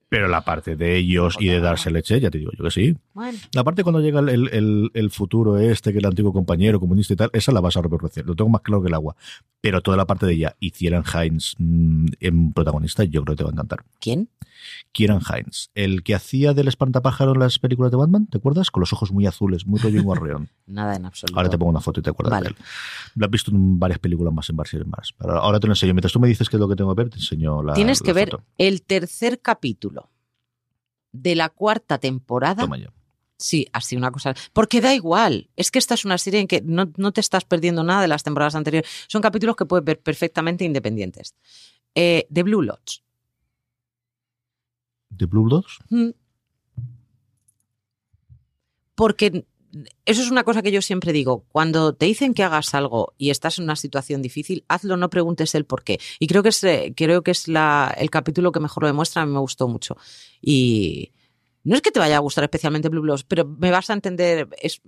[0.09, 2.97] pero la parte de ellos y de darse leche, ya te digo yo que sí.
[3.15, 7.13] bueno, La parte cuando llega el, el- el- futuro este, que el antiguo compañero comunista
[7.15, 8.25] y tal, esa la vas a reproducir.
[8.27, 9.17] Lo tengo más claro que el agua.
[9.61, 13.39] Pero toda la parte de ella y Kieran Hines mm, en protagonista, yo creo que
[13.39, 13.85] te va a encantar.
[14.01, 14.29] ¿quién?
[14.93, 18.71] Kieran Hines, el que hacía del espantapájaro en las películas de Batman, ¿te acuerdas?
[18.71, 20.49] Con los ojos muy azules, muy rollo Guarreón.
[20.67, 21.37] Nada en absoluto.
[21.39, 22.45] Ahora te pongo una foto y te acuerdas Vale.
[22.45, 22.57] de él.
[23.17, 25.13] Lo has visto en varias películas más, en varias más.
[25.19, 25.93] Pero ahora te lo enseño.
[25.93, 28.01] Mientras tú me dices qué es lo que tengo que ver, te enseño la Tienes
[28.01, 30.04] la que ver el tercer capítulo
[31.15, 32.63] de la cuarta temporada.
[32.63, 32.93] Toma ya.
[33.39, 34.35] Sí, así una cosa.
[34.53, 35.49] Porque da igual.
[35.57, 38.09] Es que esta es una serie en que no, no te estás perdiendo nada de
[38.09, 38.89] las temporadas anteriores.
[39.09, 41.35] Son capítulos que puedes ver perfectamente independientes.
[41.95, 43.03] Eh, The Blue Lodge.
[45.11, 45.79] ¿De Blue Bloods?
[45.91, 46.11] Mm.
[48.95, 49.45] Porque
[50.05, 51.45] eso es una cosa que yo siempre digo.
[51.51, 55.55] Cuando te dicen que hagas algo y estás en una situación difícil, hazlo, no preguntes
[55.55, 55.99] el por qué.
[56.19, 59.23] Y creo que es, eh, creo que es la, el capítulo que mejor lo demuestra.
[59.23, 59.97] A mí me gustó mucho.
[60.41, 61.13] Y
[61.65, 64.49] no es que te vaya a gustar especialmente Blue Bloods, pero me vas a entender.
[64.61, 64.83] Es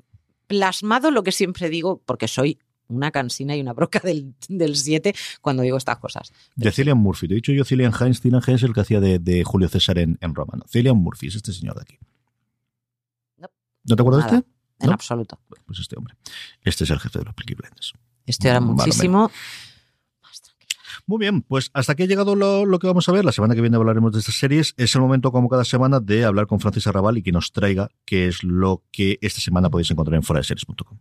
[0.46, 2.58] plasmado lo que siempre digo, porque soy
[2.88, 6.32] una cansina y una broca del, del 7 cuando digo estas cosas.
[6.54, 7.26] De Cillian Murphy.
[7.26, 8.20] Te he dicho yo Cillian Hines.
[8.20, 10.54] Cillian Hines es el que hacía de, de Julio César en, en Roma.
[10.56, 10.64] ¿no?
[10.68, 11.98] Cillian Murphy es este señor de aquí.
[13.38, 13.48] No.
[13.84, 14.55] ¿No te acuerdas de este?
[14.80, 14.92] En ¿No?
[14.94, 15.40] absoluto.
[15.48, 16.14] Bueno, Pues este hombre.
[16.62, 17.92] Este es el jefe de los Peaky Blinders.
[17.94, 17.96] O
[18.60, 18.62] menos.
[18.62, 19.30] muchísimo.
[21.08, 23.24] Muy bien, pues hasta aquí ha llegado lo, lo que vamos a ver.
[23.24, 24.74] La semana que viene hablaremos de estas series.
[24.76, 27.88] Es el momento, como cada semana, de hablar con Francis Arrabal y que nos traiga
[28.04, 30.98] qué es lo que esta semana podéis encontrar en foradeseries.com.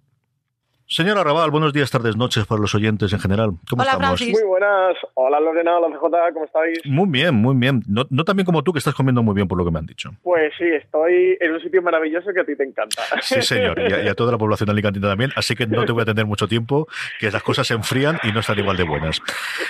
[0.87, 3.53] Señora Arrabal, buenos días, tardes, noches para los oyentes en general.
[3.67, 4.19] ¿Cómo Hola, estamos?
[4.19, 4.39] Francis.
[4.39, 4.95] Muy buenas.
[5.15, 6.79] Hola Lorena, hola CJ, ¿cómo estáis?
[6.85, 7.81] Muy bien, muy bien.
[7.87, 9.79] No, no tan bien como tú, que estás comiendo muy bien por lo que me
[9.79, 10.11] han dicho.
[10.21, 13.01] Pues sí, estoy en un sitio maravilloso que a ti te encanta.
[13.21, 15.91] Sí, señor, y a, y a toda la población alicantina también, así que no te
[15.91, 16.87] voy a tener mucho tiempo,
[17.19, 19.19] que las cosas se enfrían y no están igual de buenas.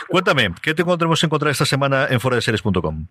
[0.10, 3.08] Cuéntame, ¿qué te encontremos encontrar esta semana en foradeseries.com?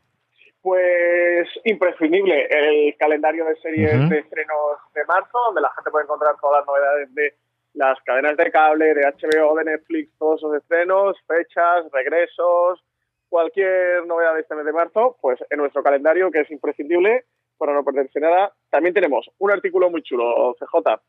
[0.60, 4.58] Pues imprescindible el calendario de series de estrenos
[4.94, 7.34] de marzo, donde la gente puede encontrar todas las novedades de
[7.74, 12.82] las cadenas de cable, de HBO, de Netflix, todos esos estrenos, fechas, regresos,
[13.28, 17.24] cualquier novedad de este mes de marzo, pues en nuestro calendario, que es imprescindible
[17.58, 18.52] para no perderse nada.
[18.70, 21.00] También tenemos un artículo muy chulo, CJ,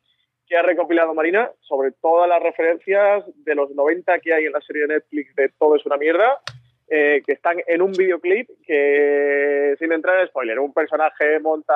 [0.47, 4.61] que ha recopilado Marina sobre todas las referencias de los 90 que hay en la
[4.61, 6.39] serie de Netflix de Todo es una mierda,
[6.87, 11.73] eh, que están en un videoclip que, sin entrar en spoiler, un personaje monta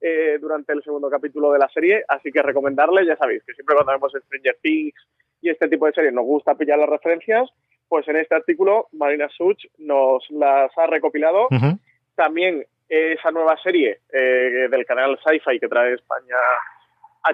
[0.00, 3.74] eh, durante el segundo capítulo de la serie, así que recomendarle, ya sabéis, que siempre
[3.74, 4.94] cuando vemos Stranger Things
[5.40, 7.48] y este tipo de series nos gusta pillar las referencias,
[7.88, 11.48] pues en este artículo Marina Such nos las ha recopilado.
[12.14, 16.36] También esa nueva serie eh, del canal Sci-Fi que trae España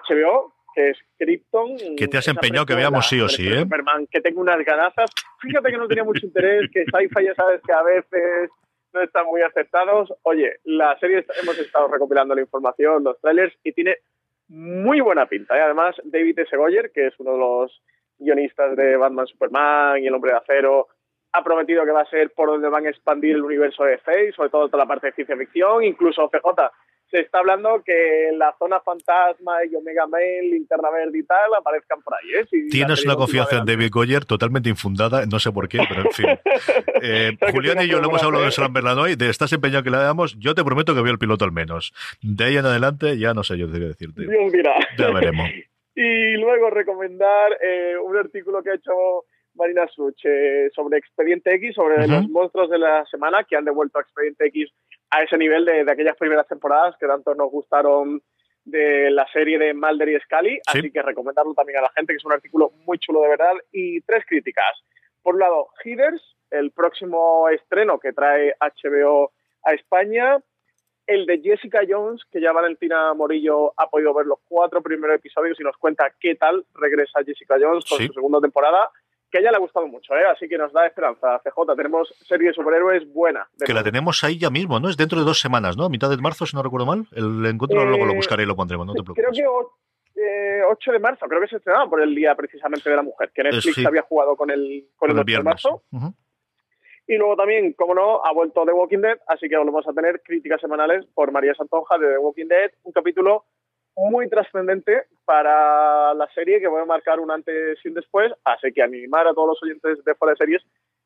[0.09, 1.97] HBO, que es Krypton.
[1.97, 3.61] Que te has empeñado que veamos sí o sí, ¿eh?
[3.61, 5.11] Superman, que tengo unas ganazas.
[5.41, 8.51] Fíjate que no tenía mucho interés, que Sci-Fi ya sabes que a veces
[8.95, 10.12] no están muy aceptados.
[10.22, 13.99] Oye, la serie hemos estado recopilando la información, los trailers, y tiene
[14.49, 15.57] muy buena pinta.
[15.57, 16.57] Y además, David S.
[16.57, 17.82] Goyer, que es uno de los
[18.18, 20.88] guionistas de Batman, Superman y El Hombre de Acero,
[21.32, 24.32] ha prometido que va a ser por donde van a expandir el universo de DC,
[24.32, 26.70] sobre todo toda la parte de ciencia ficción, incluso CJ.
[27.15, 32.03] Se está hablando que la zona fantasma y Omega Mail, Linterna Verde y tal aparezcan
[32.03, 32.41] por ahí.
[32.41, 32.45] ¿eh?
[32.51, 33.67] Si Tienes una confianza en.
[33.67, 36.27] David Goyer totalmente infundada, no sé por qué, pero en fin.
[37.07, 38.51] Eh, Julián y yo lo hemos hablado de.
[38.51, 41.45] Slam Berlanoy, de estás empeñado que la veamos, yo te prometo que veo el piloto
[41.45, 41.93] al menos.
[42.23, 44.23] De ahí en adelante ya no sé yo qué decirte.
[44.51, 44.75] Dirá.
[44.99, 45.49] Ya veremos.
[45.97, 48.93] Y luego recomendar eh, un artículo que ha hecho
[49.55, 53.99] Marina Such eh, sobre Expediente X, sobre los monstruos de la semana que han devuelto
[53.99, 54.71] a Expediente X
[55.17, 58.23] a ese nivel de, de aquellas primeras temporadas que tanto nos gustaron
[58.65, 60.55] de la serie de Mulder y Scully.
[60.55, 60.79] Sí.
[60.79, 63.53] Así que recomendarlo también a la gente, que es un artículo muy chulo de verdad.
[63.73, 64.83] Y tres críticas.
[65.23, 69.33] Por un lado, Heathers, el próximo estreno que trae HBO
[69.65, 70.39] a España
[71.07, 75.61] el de Jessica Jones, que ya Valentina Morillo ha podido ver los cuatro primeros episodios
[75.61, 78.07] y nos cuenta qué tal regresa Jessica Jones con Sí.
[78.07, 78.91] su segunda temporada,
[79.35, 80.24] que a ella le ha gustado mucho, ¿eh?
[80.30, 81.41] así que nos da esperanza.
[81.43, 83.49] CJ, tenemos serie de superhéroes buena.
[83.59, 84.89] de Que la tenemos ahí ya mismo, ¿no?
[84.89, 85.87] Es dentro de dos semanas, ¿no?
[85.87, 87.09] A mitad de marzo, si no recuerdo mal.
[87.11, 89.43] El encuentro Eh, luego lo buscaré y lo pondremos, no te Creo que
[90.22, 93.32] eh, 8 de marzo, creo que se estrenaba por el día precisamente de la mujer,
[93.35, 93.85] que Netflix sí.
[93.85, 95.82] había jugado con el, con el 8 de marzo.
[97.09, 100.22] Y luego también, como no, ha vuelto The Walking Dead, así que volvemos a tener
[100.22, 103.47] críticas semanales por María Santonja de The Walking Dead, un capítulo
[103.97, 108.72] muy trascendente para la serie que voy a marcar un antes y un después, así
[108.72, 110.62] que animar a todos los oyentes de Fuera de Series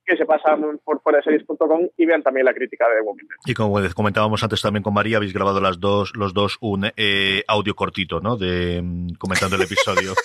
[0.09, 3.27] que se pasan por fuera de series.com y vean también la crítica de The Walking
[3.27, 3.37] Dead.
[3.45, 7.45] Y como comentábamos antes también con María, habéis grabado las dos, los dos un eh,
[7.47, 8.39] audio cortito, ¿no?
[8.39, 10.15] De mm, comentando el episodio.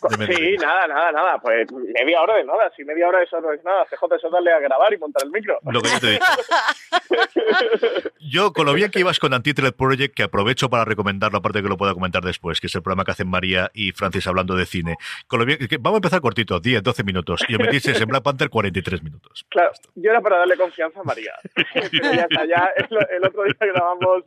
[0.00, 3.52] De Sí, nada, nada, nada, pues media hora de nada, si media hora eso no
[3.52, 5.58] es nada, CJ eso es darle a grabar y montar el micro.
[5.62, 6.24] Lo que yo te he dicho.
[8.30, 11.68] Yo, con lo bien que ibas con Antitred Project, que aprovecho para recomendarlo, aparte que
[11.68, 14.66] lo pueda comentar después, que es el programa que hacen María y Francis hablando de
[14.66, 14.96] cine.
[15.26, 18.08] Con lo bien, que vamos a empezar cortito, 10, 12 minutos, y os metisteis en
[18.08, 19.44] Black Panther 43 minutos.
[19.48, 21.32] Claro, yo era para darle confianza a María.
[21.74, 24.22] Pero ya está, ya el, el otro día grabamos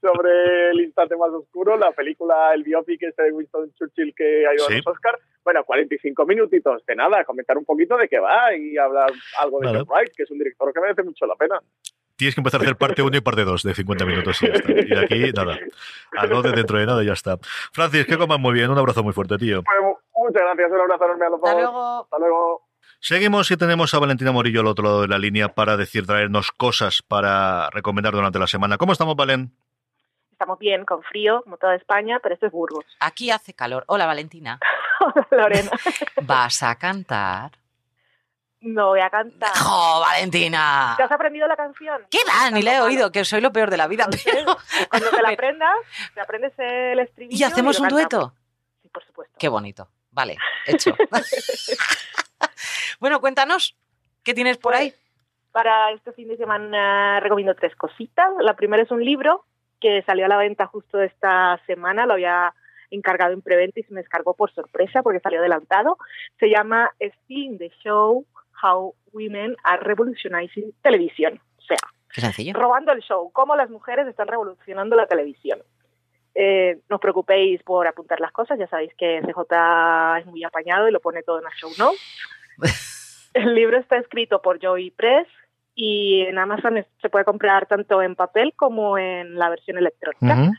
[0.00, 4.54] sobre el instante más oscuro, la película, el biopic este de Winston Churchill que ha
[4.54, 4.74] ido Sí.
[4.74, 5.18] a los Oscar.
[5.42, 9.68] Bueno, 45 minutitos de nada, comentar un poquito de qué va y hablar algo de.
[9.68, 11.58] John Wright, que es un director que merece mucho la pena.
[12.18, 14.52] Tienes que empezar a hacer parte 1 y parte 2 de 50 minutos y ya
[14.54, 14.72] está.
[14.72, 15.56] Y de aquí, nada.
[16.16, 17.38] Al de dentro de nada y ya está.
[17.72, 18.68] Francis, que comas muy bien.
[18.70, 19.62] Un abrazo muy fuerte, tío.
[19.62, 21.48] Pues, mu- muchas gracias, un abrazo enorme a los dos.
[21.48, 22.02] Hasta luego.
[22.02, 22.62] Hasta luego.
[22.98, 26.50] Seguimos y tenemos a Valentina Morillo al otro lado de la línea para decir, traernos
[26.50, 28.76] cosas para recomendar durante la semana.
[28.78, 29.52] ¿Cómo estamos, Valen?
[30.32, 32.84] Estamos bien, con frío, como toda España, pero esto es Burgos.
[32.98, 33.84] Aquí hace calor.
[33.86, 34.58] Hola, Valentina.
[35.30, 35.70] Lorena,
[36.22, 37.52] ¿Vas a cantar?
[38.60, 39.50] No voy a cantar.
[39.56, 40.94] ¡Jo, Valentina!
[40.96, 42.02] ¿Te has aprendido la canción?
[42.10, 42.50] ¿Qué va?
[42.50, 44.08] Ni le he oído, que soy lo peor de la vida.
[44.24, 44.56] Pero...
[44.90, 45.76] Cuando te la aprendas,
[46.14, 47.36] te aprendes el estribillo.
[47.38, 48.08] ¿Y hacemos un cantamos.
[48.10, 48.34] dueto?
[48.82, 49.34] Sí, por supuesto.
[49.38, 49.88] Qué bonito.
[50.10, 50.36] Vale,
[50.66, 50.96] hecho.
[52.98, 53.76] bueno, cuéntanos,
[54.24, 54.92] ¿qué tienes por ahí?
[55.52, 58.28] Para este fin de semana recomiendo tres cositas.
[58.40, 59.44] La primera es un libro
[59.80, 62.52] que salió a la venta justo esta semana, lo había
[62.90, 65.98] encargado en preventa y se me descargó por sorpresa porque salió adelantado.
[66.40, 68.26] Se llama Stealing the Show,
[68.62, 71.40] How Women Are Revolutionizing Television.
[71.58, 75.60] O sea, robando el show, cómo las mujeres están revolucionando la televisión.
[76.34, 80.88] Eh, no os preocupéis por apuntar las cosas, ya sabéis que CJ es muy apañado
[80.88, 82.00] y lo pone todo en el show notes.
[83.34, 85.26] el libro está escrito por Joey Press
[85.74, 90.52] y en Amazon se puede comprar tanto en papel como en la versión electrónica.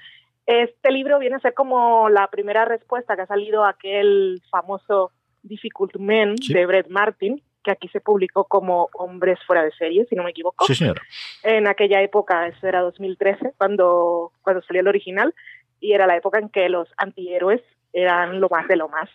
[0.45, 5.11] Este libro viene a ser como la primera respuesta que ha salido a aquel famoso
[5.43, 6.53] Difficult Men Sí.
[6.53, 10.31] de Brett Martin, que aquí se publicó como Hombres fuera de serie, si no me
[10.31, 10.65] equivoco.
[10.65, 11.01] Sí, señora.
[11.43, 15.33] En aquella época, eso era 2013, cuando, cuando salió el original,
[15.79, 17.61] y era la época en que los antihéroes
[17.93, 19.09] eran lo más de lo más.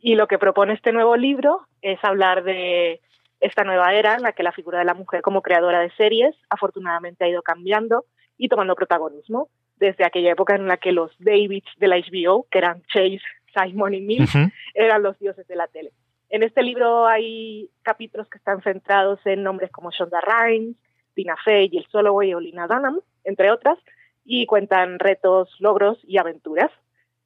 [0.00, 3.00] Y lo que propone este nuevo libro es hablar de
[3.40, 6.34] esta nueva era en la que la figura de la mujer como creadora de series
[6.48, 8.04] afortunadamente ha ido cambiando
[8.38, 12.58] y tomando protagonismo desde aquella época en la que los Davids de la HBO, que
[12.58, 13.20] eran Chase,
[13.54, 14.50] Simon y Mills, Ujú.
[14.74, 15.92] eran los dioses de la tele.
[16.34, 20.74] En este libro hay capítulos que están centrados en nombres como Shonda Rhimes,
[21.14, 23.78] Tina Fey, Jill Soloway o Lina Dunham, entre otras,
[24.24, 26.72] y cuentan retos, logros y aventuras.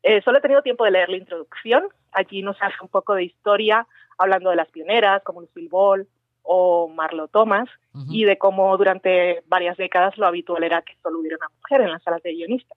[0.03, 1.85] Eh, solo he tenido tiempo de leer la introducción.
[2.13, 3.87] Allí nos hace un poco de historia,
[4.19, 6.07] hablando de las pioneras como Lucille Ball
[6.43, 7.67] o Marlo Thomas,
[8.11, 11.93] y de cómo durante varias décadas lo habitual era que solo hubiera una mujer en
[11.93, 12.77] las salas de guionistas.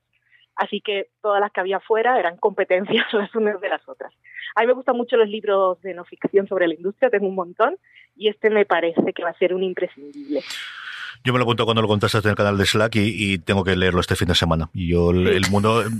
[0.56, 4.14] Así que todas las que había fuera eran competencias las unas de las otras.
[4.56, 7.36] A mí me gustan mucho los libros de no ficción sobre la industria, tengo un
[7.36, 7.78] montón,
[8.16, 10.42] y este me parece que va a ser un imprescindible.
[11.24, 13.64] Yo me lo cuento cuando lo contaste en el canal de Slack y, y tengo
[13.64, 14.70] que leerlo este fin de semana.
[14.74, 15.82] Y yo, el, el mundo.
[15.84, 15.92] eh,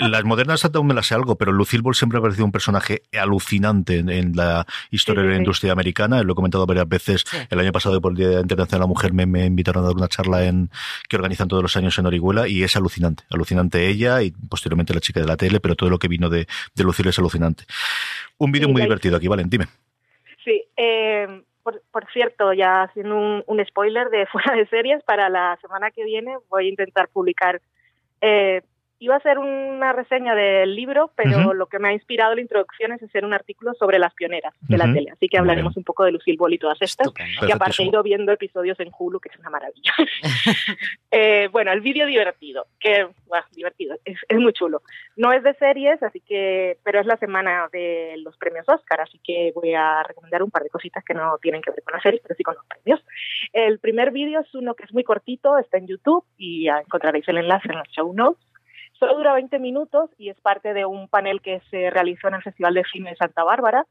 [0.00, 3.02] las modernas aún me las sé algo, pero Lucille Ball siempre ha parecido un personaje
[3.18, 6.22] alucinante en, en la historia de la industria americana.
[6.22, 7.24] Lo he comentado varias veces.
[7.50, 9.96] El año pasado, por el Día Internacional de la Mujer, me, me invitaron a dar
[9.96, 10.70] una charla en
[11.08, 13.24] que organizan todos los años en Orihuela y es alucinante.
[13.30, 16.46] Alucinante ella y posteriormente la chica de la tele, pero todo lo que vino de,
[16.74, 17.64] de Lucille es alucinante.
[18.38, 19.66] Un vídeo muy divertido aquí, Valen, dime.
[20.44, 25.58] Sí, eh, por, por cierto, ya haciendo un, spoiler de fuera de series, para la
[25.60, 27.60] semana que viene voy a intentar publicar.
[28.22, 28.62] eh,
[29.00, 32.92] iba a hacer una reseña del libro, pero lo que me ha inspirado la introducción
[32.92, 35.10] es hacer un artículo sobre las pioneras de la tele.
[35.12, 37.08] Así que hablaremos un poco de Lucille Ball y todas estas.
[37.46, 39.92] Y aparte he ido viendo episodios en Hulu, que es una maravilla.
[41.10, 44.82] Eh, bueno, el vídeo divertido, que bueno, divertido, es, es muy chulo.
[45.16, 49.18] No es de series, así que, pero es la semana de los premios Oscar, así
[49.24, 52.02] que voy a recomendar un par de cositas que no tienen que ver con las
[52.02, 53.02] series, pero sí con los premios.
[53.52, 57.26] El primer vídeo es uno que es muy cortito, está en YouTube y ya encontraréis
[57.28, 58.47] el enlace en los show notes.
[58.98, 62.42] Solo dura 20 minutos y es parte de un panel que se realizó en el
[62.42, 63.86] Festival de Cine de Santa Bárbara.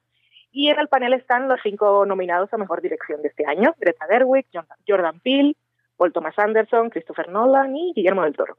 [0.52, 3.74] Y en el panel están los cinco nominados a Mejor Dirección de este año.
[3.80, 4.46] Greta Gerwig,
[4.88, 5.56] Jordan- Peele,
[5.98, 8.58] Paul Thomas Anderson, Christopher Nolan y Guillermo del Toro.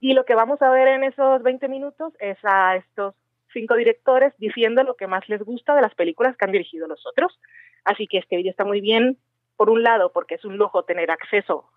[0.00, 3.14] Y lo que vamos a ver en esos 20 minutos es a estos
[3.52, 7.06] cinco directores diciendo lo que más les gusta de las películas que han dirigido los
[7.06, 7.38] otros.
[7.84, 9.16] Así que este vídeo está muy bien,
[9.56, 11.70] por un lado, porque es un lujo tener acceso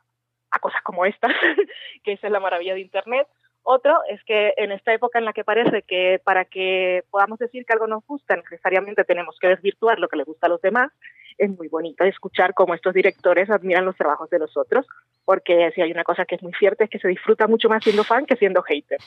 [0.51, 1.27] a cosas como esta,
[2.03, 3.27] que esa es la maravilla de Internet.
[3.71, 7.65] Otro es que en esta época en la que parece que para que podamos decir
[7.65, 10.91] que algo nos gusta, necesariamente tenemos que desvirtuar lo que le gusta a los demás,
[11.37, 14.87] es muy bonito escuchar cómo estos directores admiran los trabajos de los otros,
[15.23, 17.83] porque si hay una cosa que es muy cierta es que se disfruta mucho más
[17.83, 18.97] siendo fan que siendo hater.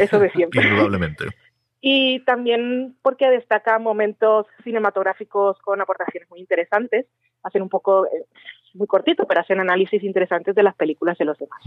[0.00, 0.62] Eso de siempre.
[0.62, 1.24] Indudablemente.
[1.80, 7.06] Y también porque destaca momentos cinematográficos con aportaciones muy interesantes,
[7.42, 8.26] hacen un poco, eh,
[8.74, 11.60] muy cortito, pero hacen análisis interesantes de las películas de los demás.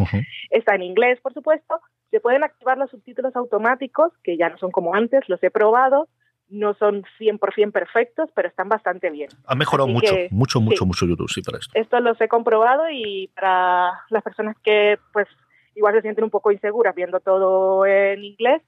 [0.49, 1.79] Está en inglés, por supuesto.
[2.11, 6.07] Se pueden activar los subtítulos automáticos, que ya no son como antes, los he probado.
[6.49, 9.29] No son 100% perfectos, pero están bastante bien.
[9.47, 10.85] Ha mejorado Así mucho, que, mucho, mucho, sí.
[10.85, 11.71] mucho YouTube, sí, para esto.
[11.73, 15.27] Esto los he comprobado y para las personas que pues
[15.75, 18.61] igual se sienten un poco inseguras viendo todo en inglés,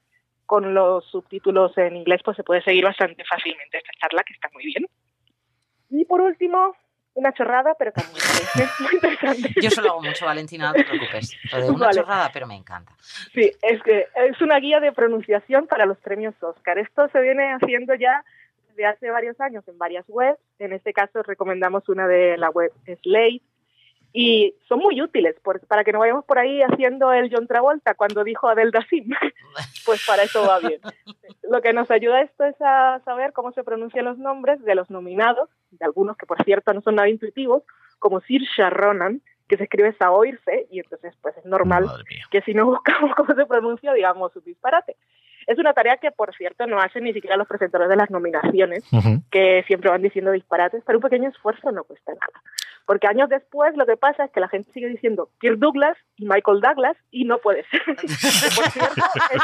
[0.46, 4.50] con los subtítulos en inglés pues se puede seguir bastante fácilmente esta charla que está
[4.54, 4.86] muy bien.
[5.90, 6.76] Y por último,
[7.20, 9.54] una chorrada, pero que parece muy interesante.
[9.62, 11.36] Yo se lo hago mucho, Valentina, no te preocupes.
[11.52, 11.98] Lo de una Vale.
[12.00, 12.94] chorrada, pero me encanta.
[13.34, 16.80] Sí, es que es una guía de pronunciación para los premios Oscar.
[16.80, 18.24] Esto se viene haciendo ya
[18.70, 20.40] desde hace varios años en varias webs.
[20.60, 23.42] En este caso recomendamos una de la web Slate.
[24.12, 27.94] Y son muy útiles por- para que no vayamos por ahí haciendo el John Travolta
[27.94, 29.10] cuando dijo Adel Dasim.
[29.86, 30.82] pues para eso va bien.
[31.50, 34.90] Lo que nos ayuda esto es a saber cómo se pronuncian los nombres de los
[34.90, 37.64] nominados, de algunos que por cierto no son nada intuitivos,
[38.00, 41.86] como Saoirse Ronan, que se escribe Saoirse, y entonces pues es normal
[42.32, 44.96] que si no buscamos cómo se pronuncia, digamos un disparate.
[45.48, 48.84] Es una tarea que, por cierto, no hacen ni siquiera los presentadores de las nominaciones,
[49.32, 52.44] que siempre van diciendo disparates, pero un pequeño esfuerzo no cuesta nada.
[52.90, 56.26] Porque años después lo que pasa es que la gente sigue diciendo Kirk Douglas y
[56.26, 57.86] Michael Douglas y no puede ser.
[57.86, 59.42] por cierto, es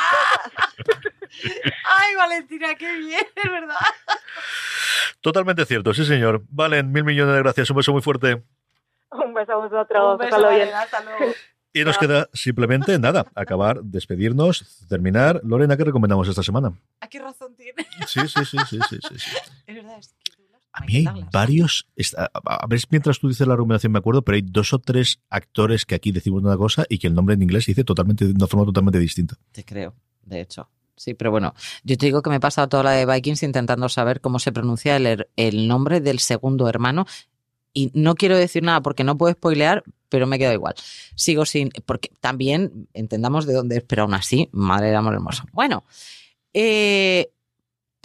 [1.86, 3.76] Ay, Valentina, qué bien, es verdad.
[5.22, 6.42] Totalmente cierto, sí, señor.
[6.50, 7.70] Valen, mil millones de gracias.
[7.70, 8.42] Un beso muy fuerte.
[9.12, 10.14] Un beso a vosotros.
[10.14, 10.42] Un beso.
[10.42, 11.32] Valen, hasta luego.
[11.72, 15.42] Y nos queda simplemente nada, acabar, despedirnos, terminar.
[15.44, 16.74] Lorena, ¿qué recomendamos esta semana?
[17.00, 17.86] ¿A qué razón tiene?
[18.08, 19.20] Sí, sí, sí, sí, sí, sí.
[19.20, 19.38] sí.
[19.68, 20.25] Es verdad, es que
[20.76, 21.88] A mí hay varios.
[22.44, 25.86] A ver, mientras tú dices la recomendación me acuerdo, pero hay dos o tres actores
[25.86, 28.32] que aquí decimos una cosa y que el nombre en inglés se dice totalmente, de
[28.32, 29.38] una forma totalmente distinta.
[29.54, 30.70] Te creo, de hecho.
[30.98, 31.54] Sí, pero bueno,
[31.84, 34.52] yo te digo que me he pasado toda la de Vikings intentando saber cómo se
[34.52, 37.06] pronuncia el, el nombre del segundo hermano
[37.74, 40.76] y no quiero decir nada porque no puedo spoilear, pero me quedo igual.
[41.16, 45.44] Sigo sin, porque también entendamos de dónde es, pero aún así, madre del amor hermoso.
[45.54, 45.86] Bueno,
[46.54, 47.32] eh,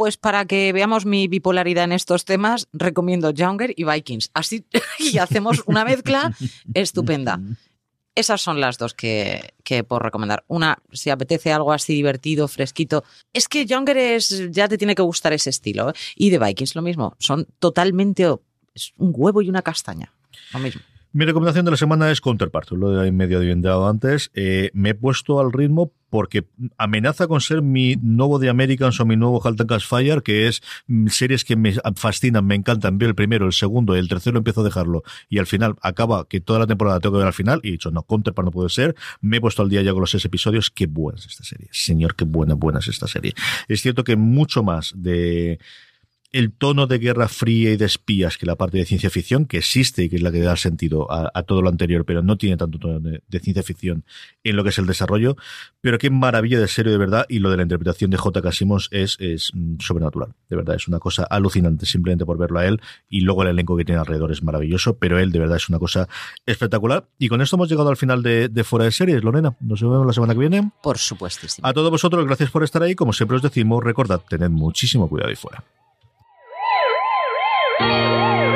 [0.01, 4.30] pues para que veamos mi bipolaridad en estos temas, recomiendo Younger y Vikings.
[4.32, 4.64] Así
[4.98, 6.34] y hacemos una mezcla
[6.72, 7.38] estupenda.
[8.14, 10.42] Esas son las dos que, que puedo recomendar.
[10.48, 13.05] Una, si apetece algo así divertido, fresquito.
[13.34, 15.90] Es que Younger es, ya te tiene que gustar ese estilo.
[15.90, 15.92] ¿eh?
[16.16, 17.14] Y de Vikings lo mismo.
[17.18, 18.26] Son totalmente
[18.74, 20.14] es un huevo y una castaña.
[20.55, 20.80] Lo mismo.
[21.12, 24.30] Mi recomendación de la semana es Counterpart, lo he medio adivinado antes.
[24.32, 26.46] Eh, me he puesto al ritmo porque
[26.78, 30.62] amenaza con ser mi nuevo The Americans o mi nuevo Halt and Fire, que es
[30.86, 32.96] mm, series que me fascinan, me encantan.
[32.96, 36.40] Veo el primero, el segundo, el tercero empiezo a dejarlo y al final acaba que
[36.40, 38.68] toda la temporada tengo que ver al final y he dicho, no, Counterpart no puede
[38.68, 38.94] ser.
[39.20, 40.70] Me he puesto al día ya con los seis episodios.
[40.70, 41.66] Qué buena es esta serie.
[41.72, 43.34] Señor, qué buena, buena es esta serie.
[43.66, 45.58] Es cierto que mucho más de
[46.33, 49.59] el tono de guerra fría y de espías que la parte de ciencia ficción, que
[49.59, 52.37] existe y que es la que da sentido a, a todo lo anterior, pero no
[52.37, 54.05] tiene tanto tono de, de ciencia ficción
[54.45, 55.37] en lo que es el desarrollo.
[55.81, 58.53] Pero qué maravilla de serio de verdad, y lo de la interpretación de J.K.
[58.53, 60.35] Simmons es, es mm, sobrenatural.
[60.49, 63.76] De verdad, es una cosa alucinante simplemente por verlo a él, y luego el elenco
[63.76, 66.09] que tiene alrededor es maravilloso, pero él de verdad es una cosa
[66.47, 67.09] espectacular.
[67.18, 69.57] Y con esto hemos llegado al final de, de Fuera de Series, Lorena.
[69.61, 70.70] Nos vemos la semana que viene.
[70.83, 71.66] Por supuestísimo.
[71.66, 72.95] A todos vosotros, gracias por estar ahí.
[72.95, 75.64] Como siempre os decimos, recordad, tened muchísimo cuidado ahí fuera.
[77.81, 78.49] Woo!